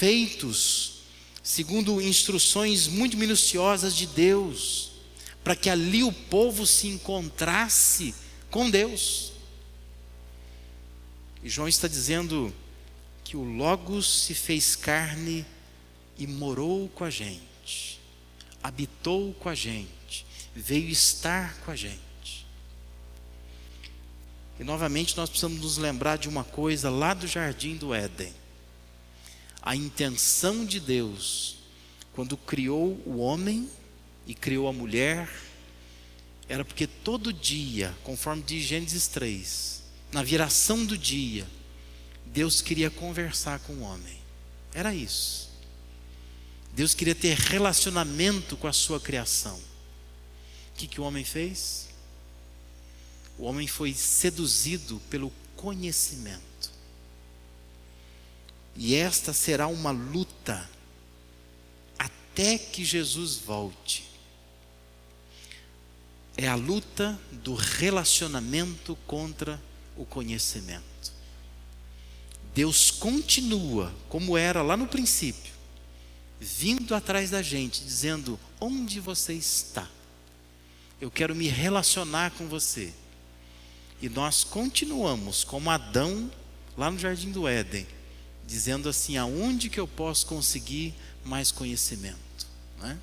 feitos 0.00 1.02
segundo 1.42 2.00
instruções 2.00 2.88
muito 2.88 3.18
minuciosas 3.18 3.94
de 3.94 4.06
Deus 4.06 4.92
para 5.44 5.54
que 5.54 5.68
ali 5.68 6.02
o 6.02 6.10
povo 6.10 6.66
se 6.66 6.88
encontrasse 6.88 8.14
com 8.50 8.70
Deus. 8.70 9.32
E 11.42 11.50
João 11.50 11.68
está 11.68 11.86
dizendo 11.86 12.50
que 13.22 13.36
o 13.36 13.42
Logos 13.42 14.24
se 14.24 14.32
fez 14.32 14.74
carne 14.74 15.44
e 16.16 16.26
morou 16.26 16.88
com 16.88 17.04
a 17.04 17.10
gente, 17.10 18.00
habitou 18.62 19.34
com 19.34 19.50
a 19.50 19.54
gente, 19.54 20.24
veio 20.56 20.88
estar 20.88 21.58
com 21.58 21.72
a 21.72 21.76
gente. 21.76 22.46
E 24.58 24.64
novamente 24.64 25.14
nós 25.14 25.28
precisamos 25.28 25.60
nos 25.60 25.76
lembrar 25.76 26.16
de 26.16 26.28
uma 26.28 26.44
coisa 26.44 26.88
lá 26.88 27.12
do 27.12 27.26
jardim 27.26 27.76
do 27.76 27.94
Éden. 27.94 28.39
A 29.62 29.76
intenção 29.76 30.64
de 30.64 30.80
Deus, 30.80 31.56
quando 32.12 32.36
criou 32.36 33.00
o 33.04 33.18
homem 33.18 33.68
e 34.26 34.34
criou 34.34 34.68
a 34.68 34.72
mulher, 34.72 35.28
era 36.48 36.64
porque 36.64 36.86
todo 36.86 37.32
dia, 37.32 37.94
conforme 38.02 38.42
diz 38.42 38.64
Gênesis 38.64 39.06
3, 39.06 39.82
na 40.12 40.22
viração 40.22 40.84
do 40.84 40.96
dia, 40.96 41.46
Deus 42.26 42.60
queria 42.60 42.90
conversar 42.90 43.60
com 43.60 43.74
o 43.74 43.82
homem. 43.82 44.18
Era 44.72 44.94
isso. 44.94 45.50
Deus 46.72 46.94
queria 46.94 47.14
ter 47.14 47.36
relacionamento 47.36 48.56
com 48.56 48.66
a 48.66 48.72
sua 48.72 49.00
criação. 49.00 49.56
O 49.56 50.78
que, 50.78 50.86
que 50.86 51.00
o 51.00 51.04
homem 51.04 51.24
fez? 51.24 51.88
O 53.38 53.44
homem 53.44 53.66
foi 53.66 53.92
seduzido 53.92 55.00
pelo 55.10 55.32
conhecimento. 55.56 56.70
E 58.82 58.94
esta 58.94 59.34
será 59.34 59.66
uma 59.66 59.90
luta 59.90 60.66
até 61.98 62.56
que 62.56 62.82
Jesus 62.82 63.36
volte. 63.36 64.08
É 66.34 66.48
a 66.48 66.54
luta 66.54 67.20
do 67.30 67.52
relacionamento 67.52 68.96
contra 69.06 69.60
o 69.98 70.06
conhecimento. 70.06 71.12
Deus 72.54 72.90
continua 72.90 73.94
como 74.08 74.38
era 74.38 74.62
lá 74.62 74.78
no 74.78 74.86
princípio, 74.86 75.52
vindo 76.40 76.94
atrás 76.94 77.28
da 77.28 77.42
gente, 77.42 77.84
dizendo: 77.84 78.40
Onde 78.58 78.98
você 78.98 79.34
está? 79.34 79.86
Eu 80.98 81.10
quero 81.10 81.34
me 81.34 81.48
relacionar 81.48 82.30
com 82.30 82.48
você. 82.48 82.94
E 84.00 84.08
nós 84.08 84.42
continuamos 84.42 85.44
como 85.44 85.68
Adão 85.70 86.32
lá 86.78 86.90
no 86.90 86.98
jardim 86.98 87.30
do 87.30 87.46
Éden, 87.46 87.86
dizendo 88.50 88.88
assim: 88.88 89.16
aonde 89.16 89.70
que 89.70 89.78
eu 89.78 89.86
posso 89.86 90.26
conseguir 90.26 90.92
mais 91.24 91.52
conhecimento? 91.52 92.18
É? 92.82 92.96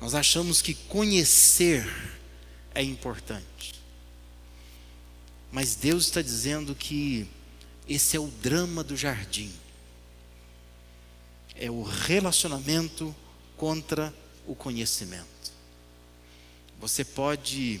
Nós 0.00 0.14
achamos 0.14 0.60
que 0.60 0.74
conhecer 0.74 1.86
é 2.74 2.82
importante, 2.82 3.74
mas 5.52 5.76
Deus 5.76 6.06
está 6.06 6.20
dizendo 6.20 6.74
que 6.74 7.28
esse 7.88 8.16
é 8.16 8.20
o 8.20 8.26
drama 8.26 8.82
do 8.82 8.96
jardim. 8.96 9.52
É 11.54 11.70
o 11.70 11.82
relacionamento 11.82 13.14
contra 13.56 14.14
o 14.46 14.54
conhecimento. 14.54 15.26
Você 16.80 17.04
pode 17.04 17.80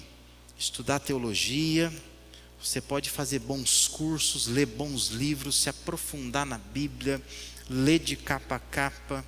estudar 0.58 0.98
teologia, 0.98 1.92
você 2.62 2.80
pode 2.80 3.10
fazer 3.10 3.38
bons 3.38 3.86
cursos, 3.86 4.46
ler 4.46 4.66
bons 4.66 5.08
livros, 5.08 5.56
se 5.56 5.68
aprofundar 5.68 6.44
na 6.44 6.58
Bíblia, 6.58 7.22
ler 7.68 7.98
de 7.98 8.16
capa 8.16 8.56
a 8.56 8.58
capa, 8.58 9.24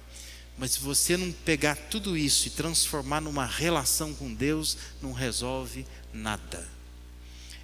mas 0.58 0.72
se 0.72 0.80
você 0.80 1.16
não 1.16 1.32
pegar 1.32 1.74
tudo 1.74 2.18
isso 2.18 2.48
e 2.48 2.50
transformar 2.50 3.20
numa 3.20 3.46
relação 3.46 4.12
com 4.12 4.34
Deus, 4.34 4.76
não 5.00 5.12
resolve 5.12 5.86
nada. 6.12 6.68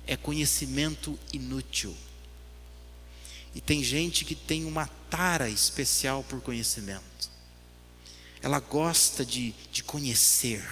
É 0.07 0.17
conhecimento 0.17 1.19
inútil. 1.33 1.95
E 3.55 3.61
tem 3.61 3.83
gente 3.83 4.25
que 4.25 4.35
tem 4.35 4.65
uma 4.65 4.87
tara 5.11 5.49
especial 5.49 6.23
por 6.25 6.41
conhecimento. 6.41 7.31
Ela 8.41 8.61
gosta 8.61 9.27
de, 9.27 9.55
de 9.73 9.83
conhecer, 9.83 10.65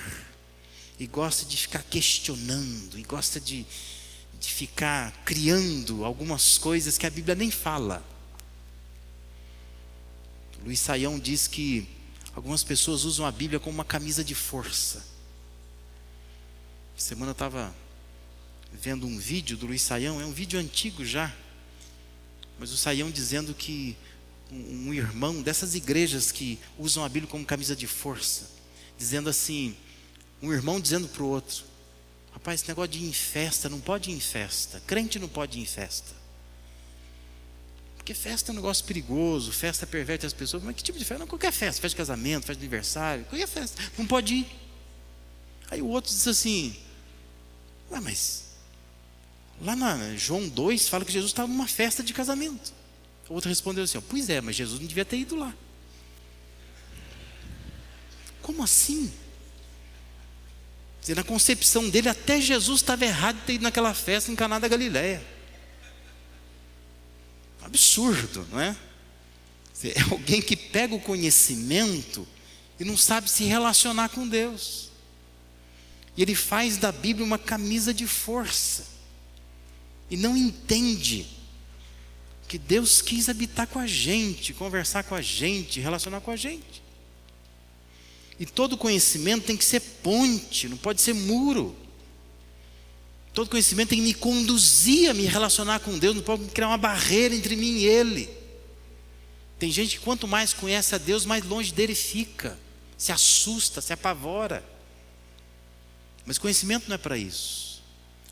e 0.99 1.07
gosta 1.07 1.45
de 1.45 1.57
ficar 1.57 1.83
questionando, 1.83 2.99
e 2.99 3.03
gosta 3.03 3.41
de, 3.41 3.67
de 4.45 4.53
ficar 4.53 5.13
criando 5.25 6.05
algumas 6.05 6.59
coisas 6.59 6.99
que 6.99 7.07
a 7.07 7.11
Bíblia 7.11 7.35
nem 7.35 7.51
fala. 7.51 8.05
Luiz 10.65 10.81
Saião 10.81 11.19
diz 11.19 11.47
que 11.47 11.89
algumas 12.35 12.63
pessoas 12.63 13.05
usam 13.05 13.27
a 13.27 13.33
Bíblia 13.33 13.61
como 13.61 13.75
uma 13.75 13.85
camisa 13.85 14.23
de 14.23 14.35
força. 14.35 15.05
Semana 16.97 17.31
eu 17.31 17.33
estava 17.33 17.75
vendo 18.73 19.07
um 19.07 19.19
vídeo 19.19 19.57
do 19.57 19.67
Luiz 19.67 19.83
Saião, 19.83 20.21
é 20.21 20.27
um 20.27 20.33
vídeo 20.33 20.59
antigo 20.59 21.05
já, 21.05 21.35
mas 22.59 22.71
o 22.73 22.77
Saião 22.77 23.11
dizendo 23.11 23.55
que 23.55 23.97
um, 24.51 24.89
um 24.89 24.95
irmão 24.95 25.43
dessas 25.43 25.75
igrejas 25.75 26.33
que 26.33 26.59
usam 26.79 27.05
a 27.05 27.09
Bíblia 27.09 27.31
como 27.31 27.45
camisa 27.45 27.75
de 27.75 27.87
força, 27.87 28.51
dizendo 28.99 29.29
assim, 29.29 29.77
um 30.43 30.53
irmão 30.53 30.81
dizendo 30.81 31.09
para 31.09 31.23
o 31.23 31.29
outro, 31.29 31.65
rapaz, 32.45 32.61
esse 32.61 32.69
negócio 32.69 32.91
de 32.91 32.99
ir 32.99 33.09
em 33.09 33.13
festa, 33.13 33.71
não 33.71 33.81
pode 33.81 34.11
ir 34.11 34.15
em 34.15 34.21
festa, 34.21 34.83
crente 34.87 35.19
não 35.19 35.29
pode 35.29 35.59
ir 35.59 35.63
em 35.63 35.67
festa. 35.67 36.13
Porque 37.97 38.13
festa 38.13 38.51
é 38.51 38.53
um 38.53 38.57
negócio 38.57 38.85
perigoso, 38.85 39.51
festa 39.51 39.87
perverte 39.87 40.27
as 40.27 40.35
pessoas. 40.35 40.63
Mas 40.63 40.77
que 40.77 40.83
tipo 40.83 40.99
de 40.99 41.07
festa? 41.07 41.21
Não, 41.21 41.27
qualquer 41.27 41.53
festa, 41.53 41.81
festa 41.81 41.89
de 41.89 41.97
casamento, 41.97 42.45
festa 42.45 42.61
de 42.61 42.67
aniversário, 42.67 43.25
qualquer 43.25 43.49
festa, 43.49 43.83
não 43.97 44.07
pode 44.07 44.35
ir. 44.35 44.47
Aí 45.71 45.81
o 45.81 45.89
outro 45.89 46.11
diz 46.13 46.29
assim, 46.29 46.77
ué, 47.91 47.99
mas 48.01 48.45
Lá 49.61 49.77
na 49.77 50.17
João 50.17 50.49
2 50.49 50.89
fala 50.89 51.05
que 51.05 51.13
Jesus 51.13 51.31
estava 51.31 51.49
numa 51.49 51.69
festa 51.69 52.03
de 52.03 52.13
casamento. 52.13 52.73
O 53.29 53.35
outro 53.35 53.49
respondeu 53.49 53.85
assim: 53.85 54.01
Pois 54.01 54.29
é, 54.29 54.41
mas 54.41 54.57
Jesus 54.57 54.81
não 54.81 54.87
devia 54.87 55.05
ter 55.05 55.17
ido 55.17 55.37
lá. 55.37 55.55
Como 58.43 58.63
assim? 58.63 59.13
Na 61.09 61.25
concepção 61.25 61.91
dele, 61.91 62.09
até 62.09 62.41
Jesus 62.41 62.81
estava 62.81 63.05
errado 63.05 63.37
de 63.41 63.43
ter 63.43 63.55
ido 63.55 63.63
naquela 63.63 63.93
festa 63.93 64.33
em 64.33 64.37
Caná 64.37 64.59
da 64.59 64.69
Galileia. 64.69 65.23
Absurdo, 67.63 68.47
não 68.51 68.61
é? 68.61 68.77
É 69.83 70.01
alguém 70.11 70.41
que 70.41 70.57
pega 70.57 70.95
o 70.95 71.01
conhecimento 71.01 72.27
e 72.81 72.85
não 72.85 72.97
sabe 72.97 73.29
se 73.29 73.45
relacionar 73.45 74.09
com 74.11 74.27
Deus. 74.27 74.91
E 76.17 76.23
ele 76.23 76.35
faz 76.35 76.77
da 76.77 76.93
Bíblia 76.93 77.27
uma 77.27 77.39
camisa 77.39 77.93
de 77.93 78.07
força 78.07 78.87
e 80.09 80.17
não 80.17 80.37
entende 80.37 81.27
que 82.47 82.57
Deus 82.57 83.03
quis 83.03 83.29
habitar 83.29 83.67
com 83.67 83.79
a 83.79 83.87
gente, 83.87 84.55
conversar 84.55 85.03
com 85.03 85.15
a 85.15 85.21
gente, 85.21 85.81
relacionar 85.81 86.21
com 86.21 86.31
a 86.31 86.37
gente. 86.37 86.84
E 88.39 88.47
todo 88.47 88.77
conhecimento 88.77 89.47
tem 89.47 89.57
que 89.57 89.65
ser 89.65 89.81
ponte, 89.81 90.69
não 90.69 90.77
pode 90.77 91.01
ser 91.01 91.15
muro. 91.15 91.77
Todo 93.33 93.51
conhecimento 93.51 93.91
tem 93.91 93.99
que 93.99 94.05
me 94.05 94.15
conduzir 94.15 95.11
a 95.11 95.15
me 95.15 95.25
relacionar 95.27 95.81
com 95.81 95.99
Deus, 95.99 96.15
não 96.15 96.23
pode 96.23 96.45
criar 96.47 96.69
uma 96.69 96.79
barreira 96.79 97.35
entre 97.35 97.57
mim 97.57 97.79
e 97.79 97.85
Ele. 97.85 98.31
Tem 99.59 99.71
gente 99.71 99.99
que 99.99 100.05
quanto 100.05 100.27
mais 100.27 100.53
conhece 100.53 100.95
a 100.95 100.99
Deus, 100.99 101.25
mais 101.25 101.45
longe 101.45 101.73
dele 101.73 101.95
fica, 101.95 102.59
se 102.97 103.13
assusta, 103.13 103.81
se 103.81 103.93
apavora. 103.93 104.65
Mas 106.27 106.39
conhecimento 106.39 106.89
não 106.89 106.95
é 106.95 106.99
para 106.99 107.17
isso. 107.17 107.83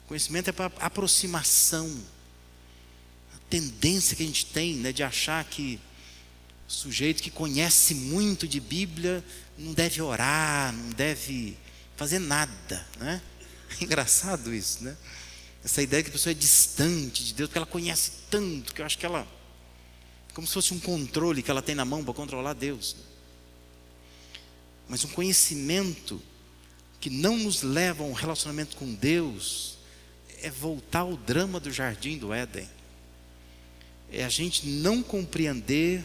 Conhecimento 0.06 0.48
é 0.48 0.52
para 0.52 0.72
aproximação. 0.78 2.00
A 3.34 3.38
tendência 3.50 4.16
que 4.16 4.22
a 4.22 4.26
gente 4.26 4.46
tem 4.46 4.74
né, 4.74 4.92
de 4.92 5.02
achar 5.02 5.44
que 5.44 5.80
sujeito 6.72 7.22
que 7.22 7.30
conhece 7.30 7.94
muito 7.94 8.48
de 8.48 8.58
Bíblia 8.58 9.22
não 9.58 9.72
deve 9.74 10.00
orar, 10.00 10.72
não 10.72 10.90
deve 10.90 11.56
fazer 11.96 12.18
nada. 12.18 12.86
Né? 12.98 13.20
É 13.78 13.84
engraçado 13.84 14.52
isso, 14.54 14.82
né? 14.82 14.96
Essa 15.64 15.82
ideia 15.82 16.02
que 16.02 16.08
a 16.08 16.12
pessoa 16.12 16.32
é 16.32 16.34
distante 16.34 17.24
de 17.24 17.34
Deus, 17.34 17.48
porque 17.48 17.58
ela 17.58 17.66
conhece 17.66 18.12
tanto, 18.30 18.74
que 18.74 18.80
eu 18.80 18.86
acho 18.86 18.98
que 18.98 19.06
ela. 19.06 19.26
Como 20.34 20.46
se 20.46 20.54
fosse 20.54 20.74
um 20.74 20.80
controle 20.80 21.42
que 21.42 21.50
ela 21.50 21.62
tem 21.62 21.74
na 21.74 21.84
mão 21.84 22.02
para 22.02 22.14
controlar 22.14 22.54
Deus. 22.54 22.96
Mas 24.88 25.04
um 25.04 25.08
conhecimento 25.08 26.20
que 27.00 27.10
não 27.10 27.36
nos 27.36 27.62
leva 27.62 28.02
a 28.02 28.06
um 28.06 28.12
relacionamento 28.12 28.76
com 28.76 28.92
Deus, 28.94 29.76
é 30.40 30.50
voltar 30.50 31.00
ao 31.00 31.16
drama 31.16 31.60
do 31.60 31.70
jardim 31.70 32.16
do 32.16 32.32
Éden. 32.32 32.68
É 34.10 34.24
a 34.24 34.28
gente 34.28 34.66
não 34.66 35.02
compreender 35.02 36.04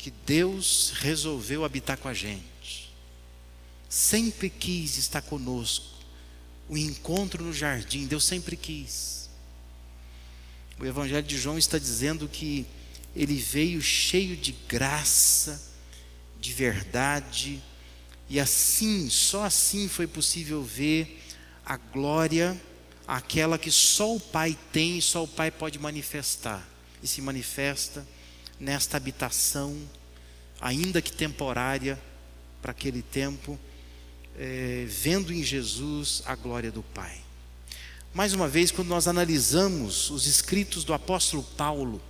que 0.00 0.10
Deus 0.10 0.94
resolveu 0.96 1.62
habitar 1.62 1.98
com 1.98 2.08
a 2.08 2.14
gente. 2.14 2.90
Sempre 3.86 4.48
quis 4.48 4.96
estar 4.96 5.20
conosco. 5.20 5.84
O 6.70 6.78
encontro 6.78 7.44
no 7.44 7.52
jardim, 7.52 8.06
Deus 8.06 8.24
sempre 8.24 8.56
quis. 8.56 9.28
O 10.78 10.86
Evangelho 10.86 11.26
de 11.26 11.36
João 11.36 11.58
está 11.58 11.78
dizendo 11.78 12.26
que 12.26 12.66
ele 13.14 13.36
veio 13.36 13.82
cheio 13.82 14.38
de 14.38 14.52
graça, 14.66 15.60
de 16.40 16.52
verdade 16.54 17.60
E 18.30 18.40
assim, 18.40 19.10
só 19.10 19.44
assim 19.44 19.86
foi 19.86 20.06
possível 20.06 20.62
ver 20.62 21.22
a 21.66 21.76
glória, 21.76 22.58
aquela 23.06 23.58
que 23.58 23.70
só 23.70 24.14
o 24.14 24.20
Pai 24.20 24.56
tem 24.72 24.98
só 25.02 25.24
o 25.24 25.28
Pai 25.28 25.50
pode 25.50 25.78
manifestar. 25.78 26.66
E 27.02 27.06
se 27.06 27.20
manifesta 27.20 28.06
nesta 28.60 28.98
habitação, 28.98 29.76
ainda 30.60 31.00
que 31.00 31.10
temporária, 31.10 31.98
para 32.60 32.72
aquele 32.72 33.00
tempo, 33.00 33.58
é, 34.38 34.84
vendo 34.86 35.32
em 35.32 35.42
Jesus 35.42 36.22
a 36.26 36.34
glória 36.34 36.70
do 36.70 36.82
Pai. 36.82 37.18
Mais 38.12 38.34
uma 38.34 38.48
vez, 38.48 38.70
quando 38.70 38.88
nós 38.88 39.08
analisamos 39.08 40.10
os 40.10 40.26
escritos 40.26 40.84
do 40.84 40.92
apóstolo 40.92 41.42
Paulo, 41.56 42.02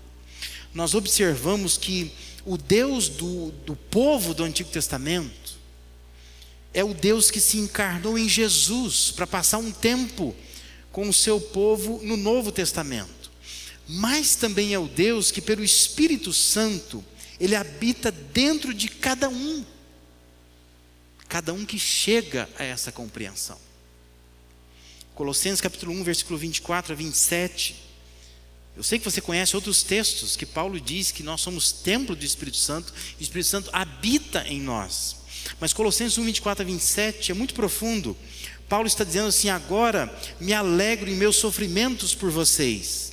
nós 0.75 0.95
observamos 0.95 1.77
que 1.77 2.13
o 2.45 2.57
Deus 2.57 3.09
do, 3.09 3.51
do 3.67 3.77
povo 3.77 4.33
do 4.33 4.43
Antigo 4.43 4.71
Testamento 4.71 5.59
é 6.73 6.83
o 6.83 6.95
Deus 6.95 7.31
que 7.31 7.41
se 7.41 7.59
encarnou 7.59 8.17
em 8.17 8.29
Jesus 8.29 9.11
para 9.11 9.27
passar 9.27 9.59
um 9.59 9.71
tempo 9.71 10.35
com 10.91 11.09
o 11.09 11.13
seu 11.13 11.41
povo 11.41 12.01
no 12.03 12.17
Novo 12.17 12.51
Testamento. 12.51 13.20
Mas 13.92 14.37
também 14.37 14.72
é 14.72 14.79
o 14.79 14.87
Deus 14.87 15.33
que, 15.33 15.40
pelo 15.40 15.64
Espírito 15.64 16.33
Santo, 16.33 17.05
ele 17.40 17.57
habita 17.57 18.12
dentro 18.12 18.72
de 18.72 18.88
cada 18.88 19.29
um. 19.29 19.64
Cada 21.29 21.53
um 21.53 21.66
que 21.66 21.79
chega 21.79 22.48
a 22.57 22.62
essa 22.62 22.92
compreensão. 22.92 23.59
Colossenses 25.12 25.61
capítulo 25.61 25.92
1, 25.92 26.05
versículo 26.05 26.38
24 26.38 26.92
a 26.92 26.96
27 26.96 27.90
eu 28.76 28.85
sei 28.85 28.98
que 28.98 29.05
você 29.05 29.20
conhece 29.20 29.57
outros 29.57 29.83
textos 29.83 30.37
que 30.37 30.46
Paulo 30.46 30.81
diz 30.81 31.11
que 31.11 31.22
nós 31.22 31.40
somos 31.40 31.72
templo 31.72 32.14
do 32.14 32.24
Espírito 32.24 32.57
Santo 32.57 32.94
e 33.18 33.22
o 33.22 33.24
Espírito 33.24 33.48
Santo 33.48 33.68
habita 33.72 34.46
em 34.46 34.61
nós. 34.61 35.16
Mas 35.59 35.72
Colossenses 35.72 36.16
1, 36.16 36.24
24 36.24 36.62
a 36.62 36.66
27 36.66 37.33
é 37.33 37.35
muito 37.35 37.53
profundo. 37.53 38.16
Paulo 38.68 38.87
está 38.87 39.05
dizendo 39.05 39.29
assim: 39.29 39.50
agora 39.50 40.11
me 40.40 40.55
alegro 40.55 41.11
em 41.11 41.14
meus 41.14 41.37
sofrimentos 41.37 42.14
por 42.14 42.31
vocês 42.31 43.10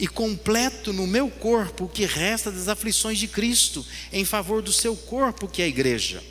e 0.00 0.08
completo 0.08 0.94
no 0.94 1.06
meu 1.06 1.28
corpo 1.28 1.84
o 1.84 1.88
que 1.88 2.06
resta 2.06 2.50
das 2.50 2.68
aflições 2.68 3.18
de 3.18 3.28
Cristo 3.28 3.84
em 4.10 4.24
favor 4.24 4.62
do 4.62 4.72
seu 4.72 4.96
corpo, 4.96 5.46
que 5.46 5.60
é 5.60 5.66
a 5.66 5.68
igreja. 5.68 6.24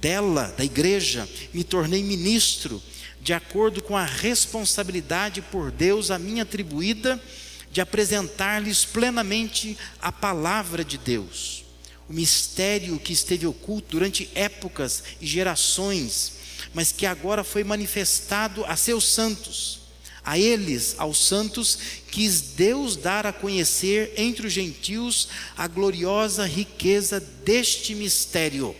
Dela, 0.00 0.54
da 0.56 0.64
igreja, 0.64 1.28
me 1.52 1.64
tornei 1.64 2.04
ministro, 2.04 2.80
de 3.20 3.32
acordo 3.32 3.82
com 3.82 3.96
a 3.96 4.04
responsabilidade 4.04 5.42
por 5.42 5.72
Deus 5.72 6.12
a 6.12 6.20
mim 6.20 6.38
atribuída 6.38 7.20
de 7.68 7.80
apresentar-lhes 7.80 8.84
plenamente 8.84 9.76
a 10.00 10.12
palavra 10.12 10.84
de 10.84 10.96
Deus, 10.96 11.64
o 12.08 12.12
mistério 12.12 13.00
que 13.00 13.12
esteve 13.12 13.44
oculto 13.44 13.88
durante 13.90 14.30
épocas 14.36 15.02
e 15.20 15.26
gerações, 15.26 16.34
mas 16.72 16.92
que 16.92 17.06
agora 17.06 17.42
foi 17.42 17.64
manifestado 17.64 18.64
a 18.66 18.76
seus 18.76 19.04
santos. 19.12 19.83
A 20.24 20.38
eles, 20.38 20.94
aos 20.96 21.26
santos, 21.26 21.78
quis 22.10 22.40
Deus 22.40 22.96
dar 22.96 23.26
a 23.26 23.32
conhecer 23.32 24.12
entre 24.16 24.46
os 24.46 24.52
gentios 24.52 25.28
a 25.56 25.68
gloriosa 25.68 26.46
riqueza 26.46 27.20
deste 27.20 27.94
mistério. 27.94 28.74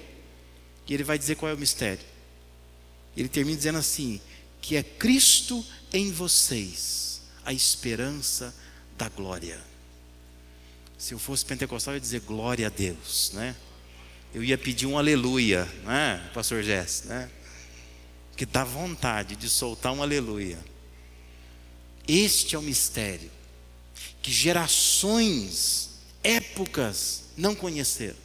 E 0.89 0.95
ele 0.95 1.05
vai 1.05 1.19
dizer 1.19 1.35
qual 1.35 1.51
é 1.51 1.55
o 1.55 1.59
mistério. 1.59 2.05
Ele 3.17 3.29
termina 3.29 3.57
dizendo 3.57 3.79
assim: 3.79 4.21
que 4.61 4.77
é 4.77 4.83
Cristo 4.83 5.65
em 5.93 6.11
vocês, 6.11 7.21
a 7.45 7.53
esperança 7.53 8.55
da 8.97 9.09
glória. 9.09 9.61
Se 10.97 11.13
eu 11.13 11.19
fosse 11.19 11.45
pentecostal, 11.45 11.93
eu 11.93 11.97
ia 11.97 12.01
dizer 12.01 12.21
glória 12.21 12.67
a 12.67 12.71
Deus, 12.71 13.33
né? 13.35 13.55
Eu 14.33 14.43
ia 14.43 14.57
pedir 14.57 14.87
um 14.87 14.97
aleluia, 14.97 15.65
né, 15.85 16.31
pastor 16.33 16.63
Jess, 16.63 17.05
né? 17.05 17.31
Que 18.37 18.47
dá 18.47 18.65
vontade 18.65 19.37
de 19.37 19.49
soltar 19.49 19.93
um 19.93 20.03
aleluia. 20.03 20.59
Este 22.07 22.55
é 22.55 22.59
o 22.59 22.63
mistério 22.63 23.31
que 24.25 24.33
gerações, 24.33 25.91
épocas 26.23 27.25
não 27.37 27.55
conheceram. 27.55 28.17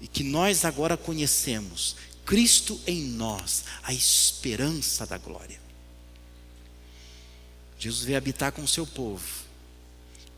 E 0.00 0.06
que 0.06 0.22
nós 0.22 0.64
agora 0.64 0.96
conhecemos, 0.96 1.96
Cristo 2.24 2.80
em 2.86 3.02
nós, 3.02 3.64
a 3.82 3.92
esperança 3.92 5.04
da 5.04 5.18
glória. 5.18 5.60
Jesus 7.76 8.04
veio 8.04 8.18
habitar 8.18 8.52
com 8.52 8.62
o 8.62 8.68
seu 8.68 8.86
povo, 8.86 9.26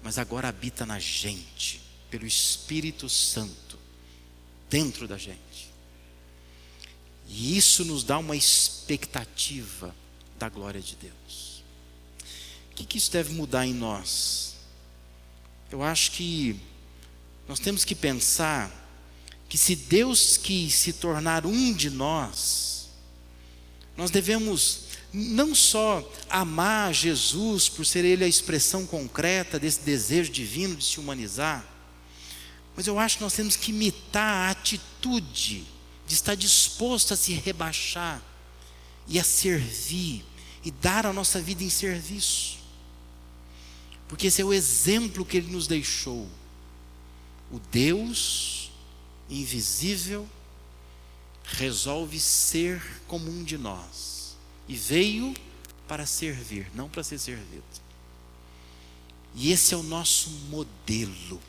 mas 0.02 0.16
agora 0.16 0.48
habita 0.48 0.86
na 0.86 0.98
gente, 0.98 1.82
pelo 2.10 2.26
Espírito 2.26 3.10
Santo, 3.10 3.78
dentro 4.70 5.06
da 5.06 5.18
gente. 5.18 5.70
E 7.28 7.58
isso 7.58 7.84
nos 7.84 8.04
dá 8.04 8.16
uma 8.16 8.36
expectativa 8.36 9.94
da 10.38 10.48
glória 10.48 10.80
de 10.80 10.96
Deus. 10.96 11.53
O 12.74 12.76
que, 12.76 12.84
que 12.84 12.98
isso 12.98 13.12
deve 13.12 13.32
mudar 13.32 13.64
em 13.64 13.72
nós? 13.72 14.56
Eu 15.70 15.80
acho 15.80 16.10
que 16.10 16.58
nós 17.46 17.60
temos 17.60 17.84
que 17.84 17.94
pensar 17.94 18.68
que 19.48 19.56
se 19.56 19.76
Deus 19.76 20.36
quis 20.36 20.74
se 20.74 20.92
tornar 20.94 21.46
um 21.46 21.72
de 21.72 21.88
nós, 21.88 22.88
nós 23.96 24.10
devemos 24.10 24.86
não 25.12 25.54
só 25.54 26.02
amar 26.28 26.92
Jesus 26.92 27.68
por 27.68 27.86
ser 27.86 28.04
ele 28.04 28.24
a 28.24 28.28
expressão 28.28 28.84
concreta 28.84 29.56
desse 29.56 29.82
desejo 29.82 30.32
divino 30.32 30.74
de 30.74 30.84
se 30.84 30.98
humanizar, 30.98 31.64
mas 32.74 32.88
eu 32.88 32.98
acho 32.98 33.18
que 33.18 33.22
nós 33.22 33.34
temos 33.34 33.54
que 33.54 33.70
imitar 33.70 34.48
a 34.48 34.50
atitude 34.50 35.64
de 36.08 36.14
estar 36.14 36.34
disposto 36.34 37.14
a 37.14 37.16
se 37.16 37.34
rebaixar 37.34 38.20
e 39.06 39.20
a 39.20 39.22
servir 39.22 40.24
e 40.64 40.72
dar 40.72 41.06
a 41.06 41.12
nossa 41.12 41.40
vida 41.40 41.62
em 41.62 41.70
serviço. 41.70 42.63
Porque 44.08 44.26
esse 44.26 44.42
é 44.42 44.44
o 44.44 44.52
exemplo 44.52 45.24
que 45.24 45.36
ele 45.36 45.50
nos 45.50 45.66
deixou. 45.66 46.28
O 47.50 47.58
Deus 47.70 48.70
invisível 49.28 50.28
resolve 51.44 52.18
ser 52.18 52.82
como 53.06 53.30
um 53.30 53.44
de 53.44 53.58
nós 53.58 54.36
e 54.68 54.74
veio 54.74 55.34
para 55.86 56.06
servir, 56.06 56.70
não 56.74 56.88
para 56.88 57.04
ser 57.04 57.18
servido. 57.18 57.64
E 59.34 59.50
esse 59.50 59.74
é 59.74 59.76
o 59.76 59.82
nosso 59.82 60.30
modelo. 60.48 61.40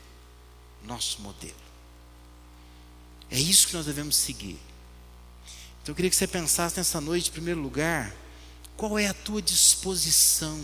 Nosso 0.84 1.20
modelo. 1.22 1.54
É 3.30 3.38
isso 3.38 3.68
que 3.68 3.74
nós 3.74 3.86
devemos 3.86 4.16
seguir. 4.16 4.58
Então 5.82 5.92
eu 5.92 5.94
queria 5.94 6.10
que 6.10 6.16
você 6.16 6.26
pensasse 6.26 6.76
nessa 6.76 7.00
noite, 7.00 7.30
em 7.30 7.32
primeiro 7.32 7.60
lugar, 7.60 8.14
qual 8.76 8.98
é 8.98 9.06
a 9.06 9.14
tua 9.14 9.40
disposição? 9.40 10.60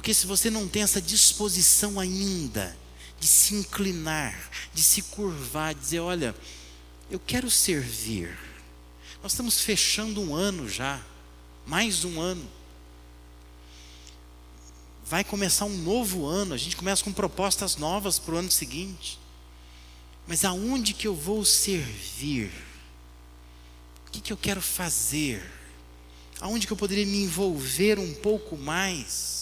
Porque 0.00 0.14
se 0.14 0.26
você 0.26 0.48
não 0.48 0.66
tem 0.66 0.82
essa 0.82 1.00
disposição 1.00 2.00
ainda 2.00 2.74
de 3.20 3.26
se 3.26 3.54
inclinar, 3.54 4.50
de 4.72 4.82
se 4.82 5.02
curvar, 5.02 5.74
de 5.74 5.80
dizer, 5.80 6.00
olha, 6.00 6.34
eu 7.10 7.20
quero 7.20 7.50
servir 7.50 8.34
nós 9.22 9.32
estamos 9.32 9.60
fechando 9.60 10.20
um 10.20 10.34
ano 10.34 10.68
já, 10.68 11.00
mais 11.66 12.04
um 12.04 12.20
ano. 12.20 12.48
Vai 15.04 15.24
começar 15.24 15.66
um 15.66 15.76
novo 15.76 16.24
ano, 16.24 16.54
a 16.54 16.56
gente 16.56 16.76
começa 16.76 17.04
com 17.04 17.12
propostas 17.12 17.76
novas 17.76 18.18
para 18.18 18.34
o 18.34 18.38
ano 18.38 18.50
seguinte. 18.50 19.18
Mas 20.26 20.44
aonde 20.44 20.94
que 20.94 21.06
eu 21.06 21.14
vou 21.14 21.44
servir? 21.44 22.50
O 24.06 24.10
que, 24.10 24.20
que 24.20 24.32
eu 24.32 24.36
quero 24.36 24.62
fazer? 24.62 25.44
Aonde 26.40 26.66
que 26.66 26.72
eu 26.72 26.76
poderia 26.76 27.04
me 27.04 27.22
envolver 27.22 27.98
um 27.98 28.14
pouco 28.14 28.56
mais? 28.56 29.39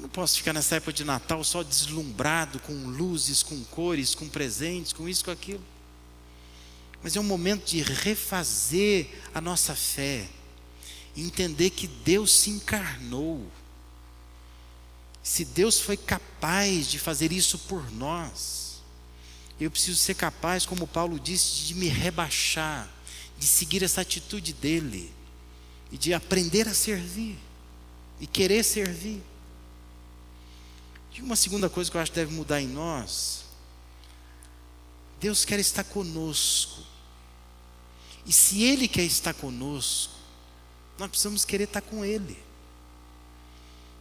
Eu 0.00 0.04
não 0.04 0.08
posso 0.08 0.38
ficar 0.38 0.52
nessa 0.52 0.76
época 0.76 0.92
de 0.92 1.04
Natal 1.04 1.44
só 1.44 1.62
deslumbrado 1.62 2.58
com 2.60 2.72
luzes, 2.72 3.42
com 3.42 3.62
cores, 3.64 4.14
com 4.14 4.28
presentes, 4.28 4.92
com 4.92 5.08
isso, 5.08 5.24
com 5.24 5.30
aquilo 5.30 5.62
mas 7.02 7.16
é 7.16 7.20
um 7.20 7.24
momento 7.24 7.64
de 7.64 7.82
refazer 7.82 9.08
a 9.34 9.40
nossa 9.40 9.74
fé, 9.74 10.28
entender 11.16 11.70
que 11.70 11.86
Deus 11.86 12.32
se 12.32 12.50
encarnou. 12.50 13.50
Se 15.22 15.44
Deus 15.44 15.80
foi 15.80 15.96
capaz 15.96 16.86
de 16.86 16.98
fazer 16.98 17.32
isso 17.32 17.58
por 17.58 17.90
nós, 17.92 18.82
eu 19.58 19.70
preciso 19.70 19.98
ser 19.98 20.14
capaz, 20.14 20.66
como 20.66 20.86
Paulo 20.86 21.18
disse, 21.18 21.66
de 21.66 21.74
me 21.74 21.88
rebaixar, 21.88 22.88
de 23.38 23.46
seguir 23.46 23.82
essa 23.82 24.02
atitude 24.02 24.52
dele 24.52 25.12
e 25.90 25.96
de 25.96 26.12
aprender 26.12 26.68
a 26.68 26.74
servir 26.74 27.38
e 28.20 28.26
querer 28.26 28.62
servir. 28.62 29.22
E 31.12 31.22
uma 31.22 31.36
segunda 31.36 31.68
coisa 31.68 31.90
que 31.90 31.96
eu 31.96 32.00
acho 32.00 32.12
que 32.12 32.18
deve 32.18 32.32
mudar 32.32 32.60
em 32.60 32.68
nós, 32.68 33.44
Deus 35.20 35.44
quer 35.44 35.58
estar 35.58 35.84
conosco 35.84 36.82
e 38.24 38.32
se 38.32 38.62
Ele 38.62 38.86
quer 38.86 39.02
estar 39.02 39.34
conosco, 39.34 40.14
nós 40.98 41.08
precisamos 41.08 41.44
querer 41.44 41.64
estar 41.64 41.80
com 41.80 42.04
Ele. 42.04 42.38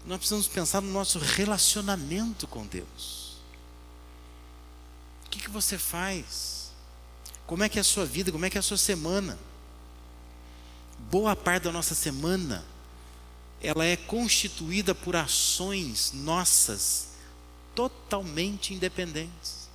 Nós 0.05 0.17
precisamos 0.19 0.47
pensar 0.47 0.81
no 0.81 0.91
nosso 0.91 1.19
relacionamento 1.19 2.47
com 2.47 2.65
Deus. 2.65 3.37
O 5.25 5.29
que, 5.29 5.39
que 5.39 5.49
você 5.49 5.77
faz? 5.77 6.71
Como 7.45 7.63
é 7.63 7.69
que 7.69 7.77
é 7.77 7.81
a 7.81 7.83
sua 7.83 8.05
vida? 8.05 8.31
Como 8.31 8.45
é 8.45 8.49
que 8.49 8.57
é 8.57 8.59
a 8.59 8.63
sua 8.63 8.77
semana? 8.77 9.37
Boa 11.09 11.35
parte 11.35 11.63
da 11.63 11.71
nossa 11.71 11.95
semana 11.95 12.63
ela 13.61 13.85
é 13.85 13.95
constituída 13.95 14.95
por 14.95 15.15
ações 15.15 16.11
nossas 16.13 17.09
totalmente 17.75 18.73
independentes. 18.73 19.69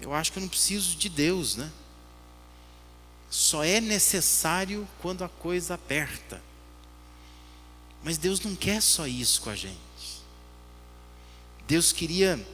Eu 0.00 0.14
acho 0.14 0.32
que 0.32 0.38
eu 0.38 0.42
não 0.42 0.48
preciso 0.48 0.96
de 0.96 1.08
Deus, 1.08 1.56
né? 1.56 1.70
Só 3.28 3.64
é 3.64 3.80
necessário 3.80 4.88
quando 5.00 5.24
a 5.24 5.28
coisa 5.28 5.74
aperta. 5.74 6.42
Mas 8.02 8.16
Deus 8.16 8.40
não 8.40 8.54
quer 8.54 8.80
só 8.80 9.06
isso 9.06 9.42
com 9.42 9.50
a 9.50 9.56
gente. 9.56 9.78
Deus 11.66 11.92
queria 11.92 12.44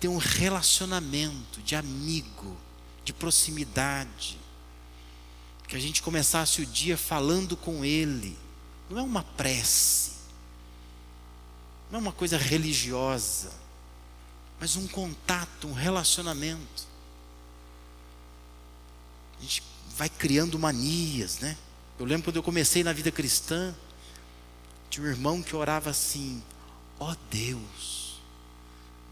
ter 0.00 0.08
um 0.08 0.16
relacionamento 0.16 1.60
de 1.62 1.76
amigo, 1.76 2.56
de 3.04 3.12
proximidade. 3.12 4.38
Que 5.68 5.76
a 5.76 5.80
gente 5.80 6.02
começasse 6.02 6.62
o 6.62 6.66
dia 6.66 6.96
falando 6.96 7.56
com 7.56 7.84
Ele. 7.84 8.36
Não 8.88 8.98
é 8.98 9.02
uma 9.02 9.22
prece, 9.22 10.12
não 11.90 11.98
é 11.98 12.02
uma 12.02 12.12
coisa 12.12 12.36
religiosa, 12.36 13.52
mas 14.60 14.76
um 14.76 14.86
contato, 14.86 15.66
um 15.66 15.72
relacionamento. 15.72 16.86
A 19.38 19.42
gente 19.42 19.62
vai 19.96 20.08
criando 20.08 20.58
manias, 20.58 21.40
né? 21.40 21.56
Eu 21.98 22.06
lembro 22.06 22.24
quando 22.24 22.36
eu 22.36 22.42
comecei 22.42 22.84
na 22.84 22.92
vida 22.92 23.10
cristã, 23.10 23.74
tinha 24.88 25.06
um 25.06 25.10
irmão 25.10 25.42
que 25.42 25.56
orava 25.56 25.90
assim: 25.90 26.42
ó 26.98 27.10
oh 27.10 27.16
Deus, 27.30 28.20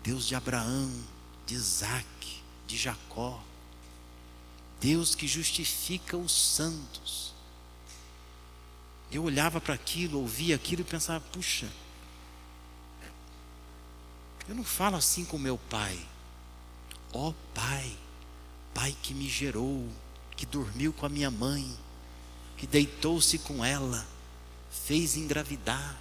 Deus 0.02 0.26
de 0.26 0.34
Abraão, 0.34 0.90
de 1.46 1.54
Isaac, 1.54 2.42
de 2.66 2.76
Jacó, 2.76 3.42
Deus 4.80 5.14
que 5.14 5.26
justifica 5.26 6.16
os 6.16 6.32
santos. 6.32 7.33
Eu 9.10 9.24
olhava 9.24 9.60
para 9.60 9.74
aquilo, 9.74 10.20
ouvia 10.20 10.56
aquilo 10.56 10.82
e 10.82 10.84
pensava: 10.84 11.24
puxa, 11.32 11.68
eu 14.48 14.54
não 14.54 14.64
falo 14.64 14.96
assim 14.96 15.24
com 15.24 15.38
meu 15.38 15.58
pai. 15.58 15.98
Ó 17.12 17.28
oh, 17.28 17.34
Pai, 17.54 17.96
Pai 18.74 18.96
que 19.02 19.14
me 19.14 19.28
gerou, 19.28 19.88
que 20.36 20.44
dormiu 20.44 20.92
com 20.92 21.06
a 21.06 21.08
minha 21.08 21.30
mãe, 21.30 21.78
que 22.56 22.66
deitou-se 22.66 23.38
com 23.38 23.64
ela, 23.64 24.04
fez 24.84 25.16
engravidar 25.16 25.96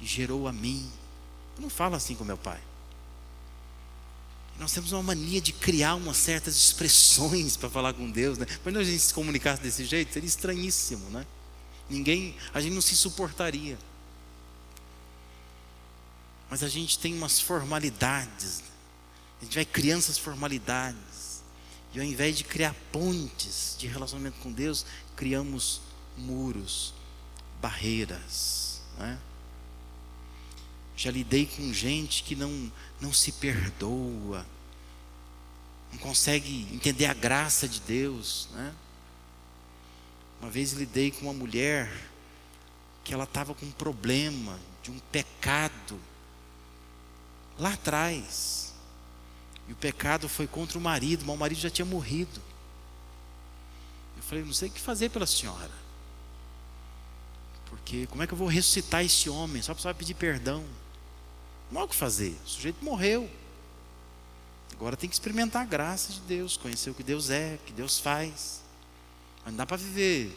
e 0.00 0.06
gerou 0.06 0.48
a 0.48 0.52
mim. 0.52 0.90
Eu 1.56 1.62
não 1.62 1.70
falo 1.70 1.94
assim 1.94 2.14
com 2.14 2.24
meu 2.24 2.38
pai. 2.38 2.60
Nós 4.58 4.72
temos 4.72 4.92
uma 4.92 5.02
mania 5.02 5.40
de 5.40 5.52
criar 5.52 5.96
umas 5.96 6.16
certas 6.16 6.56
expressões 6.56 7.56
para 7.58 7.68
falar 7.68 7.92
com 7.92 8.10
Deus, 8.10 8.38
né? 8.38 8.46
Mas 8.64 8.72
não 8.72 8.80
a 8.80 8.84
gente 8.84 9.00
se 9.00 9.12
comunicasse 9.12 9.62
desse 9.62 9.84
jeito, 9.84 10.14
seria 10.14 10.26
estranhíssimo, 10.26 11.10
né? 11.10 11.26
Ninguém, 11.88 12.36
a 12.52 12.60
gente 12.60 12.74
não 12.74 12.82
se 12.82 12.96
suportaria. 12.96 13.78
Mas 16.50 16.62
a 16.62 16.68
gente 16.68 16.98
tem 16.98 17.14
umas 17.14 17.40
formalidades. 17.40 18.62
A 19.40 19.44
gente 19.44 19.54
vai 19.54 19.64
criando 19.64 20.00
essas 20.00 20.18
formalidades. 20.18 21.42
E 21.94 21.98
ao 21.98 22.04
invés 22.04 22.36
de 22.36 22.44
criar 22.44 22.74
pontes 22.92 23.76
de 23.78 23.86
relacionamento 23.86 24.38
com 24.40 24.52
Deus, 24.52 24.84
criamos 25.14 25.80
muros, 26.16 26.92
barreiras. 27.60 28.82
Né? 28.98 29.18
Já 30.96 31.10
lidei 31.10 31.46
com 31.46 31.72
gente 31.72 32.22
que 32.22 32.34
não, 32.34 32.72
não 33.00 33.12
se 33.12 33.32
perdoa, 33.32 34.46
não 35.92 35.98
consegue 35.98 36.68
entender 36.72 37.06
a 37.06 37.14
graça 37.14 37.68
de 37.68 37.80
Deus. 37.80 38.48
Né? 38.52 38.74
Uma 40.40 40.50
vez 40.50 40.72
lidei 40.72 41.10
com 41.10 41.22
uma 41.22 41.32
mulher 41.32 41.90
que 43.02 43.14
ela 43.14 43.24
estava 43.24 43.54
com 43.54 43.64
um 43.64 43.70
problema 43.70 44.58
de 44.82 44.90
um 44.90 44.98
pecado 45.10 45.98
lá 47.58 47.72
atrás. 47.72 48.74
E 49.68 49.72
o 49.72 49.76
pecado 49.76 50.28
foi 50.28 50.46
contra 50.46 50.78
o 50.78 50.80
marido, 50.80 51.24
mas 51.26 51.34
o 51.34 51.38
marido 51.38 51.60
já 51.60 51.70
tinha 51.70 51.84
morrido. 51.84 52.40
Eu 54.16 54.22
falei, 54.22 54.44
não 54.44 54.52
sei 54.52 54.68
o 54.68 54.72
que 54.72 54.80
fazer 54.80 55.08
pela 55.10 55.26
senhora. 55.26 55.70
Porque 57.66 58.06
como 58.06 58.22
é 58.22 58.26
que 58.26 58.32
eu 58.32 58.38
vou 58.38 58.48
ressuscitar 58.48 59.04
esse 59.04 59.28
homem? 59.28 59.62
Só 59.62 59.74
para 59.74 59.94
pedir 59.94 60.14
perdão. 60.14 60.64
Não 61.70 61.80
há 61.80 61.84
o 61.84 61.88
que 61.88 61.96
fazer. 61.96 62.36
O 62.44 62.48
sujeito 62.48 62.84
morreu. 62.84 63.28
Agora 64.72 64.96
tem 64.96 65.08
que 65.08 65.14
experimentar 65.14 65.62
a 65.62 65.64
graça 65.64 66.12
de 66.12 66.20
Deus, 66.20 66.56
conhecer 66.56 66.90
o 66.90 66.94
que 66.94 67.02
Deus 67.02 67.30
é, 67.30 67.54
o 67.54 67.66
que 67.66 67.72
Deus 67.72 67.98
faz. 67.98 68.62
Mas 69.46 69.52
não 69.52 69.58
dá 69.58 69.64
para 69.64 69.76
viver 69.76 70.36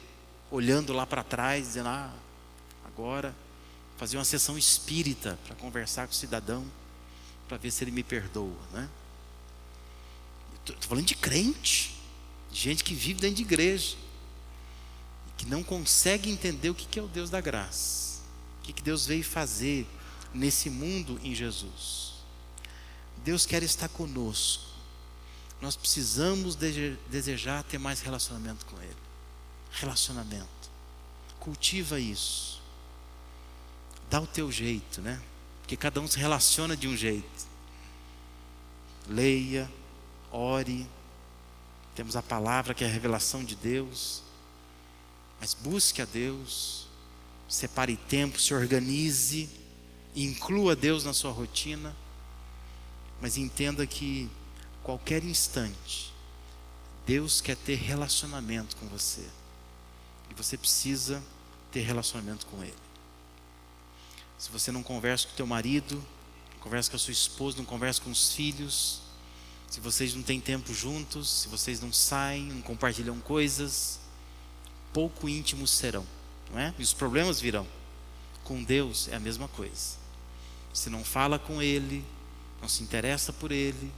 olhando 0.52 0.94
lá 0.94 1.04
para 1.04 1.24
trás, 1.24 1.66
dizendo, 1.66 1.90
ah, 1.90 2.14
agora 2.86 3.36
fazer 3.98 4.18
uma 4.18 4.24
sessão 4.24 4.56
espírita 4.56 5.40
para 5.48 5.56
conversar 5.56 6.06
com 6.06 6.14
o 6.14 6.16
cidadão 6.16 6.64
para 7.48 7.58
ver 7.58 7.72
se 7.72 7.84
ele 7.84 7.90
me 7.90 8.04
perdoa, 8.04 8.56
né? 8.72 8.88
Estou 10.60 10.90
falando 10.90 11.08
de 11.08 11.16
crente, 11.16 11.96
de 12.52 12.60
gente 12.60 12.84
que 12.84 12.94
vive 12.94 13.20
dentro 13.20 13.38
de 13.38 13.42
igreja, 13.42 13.98
que 15.36 15.48
não 15.48 15.64
consegue 15.64 16.30
entender 16.30 16.70
o 16.70 16.76
que 16.76 17.00
é 17.00 17.02
o 17.02 17.08
Deus 17.08 17.32
da 17.32 17.42
graça, 17.42 18.22
o 18.60 18.62
que 18.62 18.80
Deus 18.80 19.08
veio 19.08 19.24
fazer 19.24 19.88
nesse 20.32 20.70
mundo 20.70 21.20
em 21.24 21.34
Jesus. 21.34 22.14
Deus 23.26 23.44
quer 23.48 23.64
estar 23.64 23.90
conosco. 23.90 24.69
Nós 25.62 25.76
precisamos 25.76 26.56
desejar 26.56 27.64
ter 27.64 27.78
mais 27.78 28.00
relacionamento 28.02 28.66
com 28.66 28.82
Ele. 28.82 28.96
Relacionamento. 29.72 30.48
Cultiva 31.40 32.00
isso. 32.00 32.62
Dá 34.10 34.22
o 34.22 34.28
teu 34.28 34.52
jeito, 34.52 35.02
né? 35.02 35.22
Porque 35.62 35.76
cada 35.76 36.00
um 36.00 36.08
se 36.08 36.18
relaciona 36.18 36.76
de 36.76 36.88
um 36.88 36.96
jeito. 36.96 37.48
Leia, 39.08 39.70
ore, 40.32 40.88
temos 41.96 42.16
a 42.16 42.24
palavra 42.24 42.74
que 42.74 42.84
é 42.84 42.88
a 42.88 42.92
revelação 42.92 43.44
de 43.44 43.56
Deus, 43.56 44.24
mas 45.40 45.54
busque 45.54 46.02
a 46.02 46.06
Deus, 46.06 46.88
separe 47.48 47.98
tempo, 47.98 48.40
se 48.40 48.54
organize, 48.54 49.50
inclua 50.16 50.76
Deus 50.76 51.04
na 51.04 51.14
sua 51.14 51.32
rotina, 51.32 51.96
mas 53.22 53.38
entenda 53.38 53.86
que 53.86 54.30
qualquer 54.90 55.24
instante, 55.24 56.12
Deus 57.06 57.42
quer 57.42 57.56
ter 57.56 57.76
relacionamento 57.76 58.76
com 58.76 58.88
você, 58.88 59.24
e 60.32 60.34
você 60.34 60.58
precisa 60.58 61.22
ter 61.72 61.82
relacionamento 61.82 62.48
com 62.48 62.64
Ele. 62.64 62.74
Se 64.40 64.50
você 64.50 64.72
não 64.72 64.82
conversa 64.82 65.28
com 65.28 65.34
o 65.34 65.36
teu 65.36 65.46
marido, 65.46 66.04
não 66.54 66.60
conversa 66.62 66.90
com 66.90 66.96
a 66.96 67.00
sua 67.00 67.12
esposa, 67.12 67.58
não 67.58 67.66
conversa 67.66 68.02
com 68.02 68.10
os 68.10 68.34
filhos, 68.34 69.02
se 69.70 69.80
vocês 69.80 70.16
não 70.16 70.24
têm 70.24 70.42
tempo 70.42 70.74
juntos, 70.74 71.42
se 71.42 71.48
vocês 71.50 71.80
não 71.80 71.94
saem, 71.94 72.46
não 72.46 72.64
compartilham 72.64 73.20
coisas, 73.20 74.00
pouco 74.92 75.30
íntimos 75.30 75.70
serão, 75.70 76.06
não 76.50 76.58
é? 76.58 76.74
E 76.80 76.82
os 76.82 76.94
problemas 76.94 77.40
virão. 77.40 77.68
Com 78.44 78.64
Deus 78.64 79.08
é 79.08 79.16
a 79.16 79.20
mesma 79.20 79.48
coisa. 79.50 80.00
Se 80.74 80.90
não 80.90 81.04
fala 81.04 81.38
com 81.38 81.62
Ele, 81.62 82.04
não 82.60 82.68
se 82.68 82.82
interessa 82.82 83.32
por 83.32 83.52
Ele, 83.52 83.94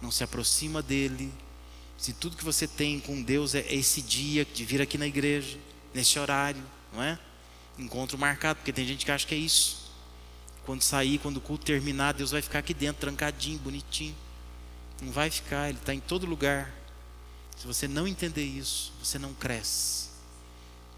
não 0.00 0.10
se 0.10 0.22
aproxima 0.22 0.82
dele, 0.82 1.32
se 1.96 2.12
tudo 2.12 2.36
que 2.36 2.44
você 2.44 2.66
tem 2.66 3.00
com 3.00 3.22
Deus 3.22 3.54
é 3.54 3.64
esse 3.72 4.02
dia 4.02 4.44
de 4.44 4.64
vir 4.64 4.82
aqui 4.82 4.98
na 4.98 5.06
igreja, 5.06 5.58
nesse 5.92 6.18
horário, 6.18 6.62
não 6.92 7.02
é? 7.02 7.18
Encontro 7.78 8.18
marcado, 8.18 8.58
porque 8.58 8.72
tem 8.72 8.86
gente 8.86 9.04
que 9.04 9.10
acha 9.10 9.26
que 9.26 9.34
é 9.34 9.38
isso. 9.38 9.90
Quando 10.66 10.82
sair, 10.82 11.18
quando 11.18 11.38
o 11.38 11.40
culto 11.40 11.64
terminar, 11.64 12.12
Deus 12.12 12.30
vai 12.30 12.42
ficar 12.42 12.58
aqui 12.60 12.74
dentro, 12.74 13.00
trancadinho, 13.00 13.58
bonitinho. 13.58 14.14
Não 15.00 15.12
vai 15.12 15.30
ficar, 15.30 15.68
Ele 15.68 15.78
está 15.78 15.94
em 15.94 16.00
todo 16.00 16.26
lugar. 16.26 16.72
Se 17.56 17.66
você 17.66 17.86
não 17.86 18.06
entender 18.06 18.44
isso, 18.44 18.92
você 19.02 19.18
não 19.18 19.32
cresce. 19.34 20.08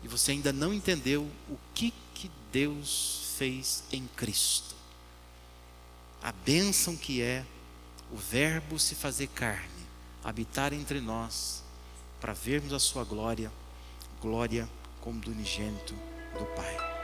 E 0.02 0.08
você 0.08 0.32
ainda 0.32 0.52
não 0.52 0.72
entendeu 0.72 1.28
o 1.48 1.58
que, 1.74 1.92
que 2.14 2.30
Deus 2.52 3.34
fez 3.36 3.84
em 3.92 4.06
Cristo. 4.16 4.74
A 6.22 6.32
bênção 6.32 6.96
que 6.96 7.20
é 7.20 7.44
o 8.12 8.16
Verbo 8.16 8.78
se 8.78 8.94
fazer 8.94 9.28
carne, 9.28 9.86
habitar 10.22 10.72
entre 10.72 11.00
nós, 11.00 11.62
para 12.20 12.32
vermos 12.32 12.72
a 12.72 12.78
Sua 12.78 13.04
glória, 13.04 13.50
glória 14.20 14.68
como 15.00 15.20
do 15.20 15.30
unigênito 15.30 15.94
do 16.38 16.44
Pai. 16.54 16.95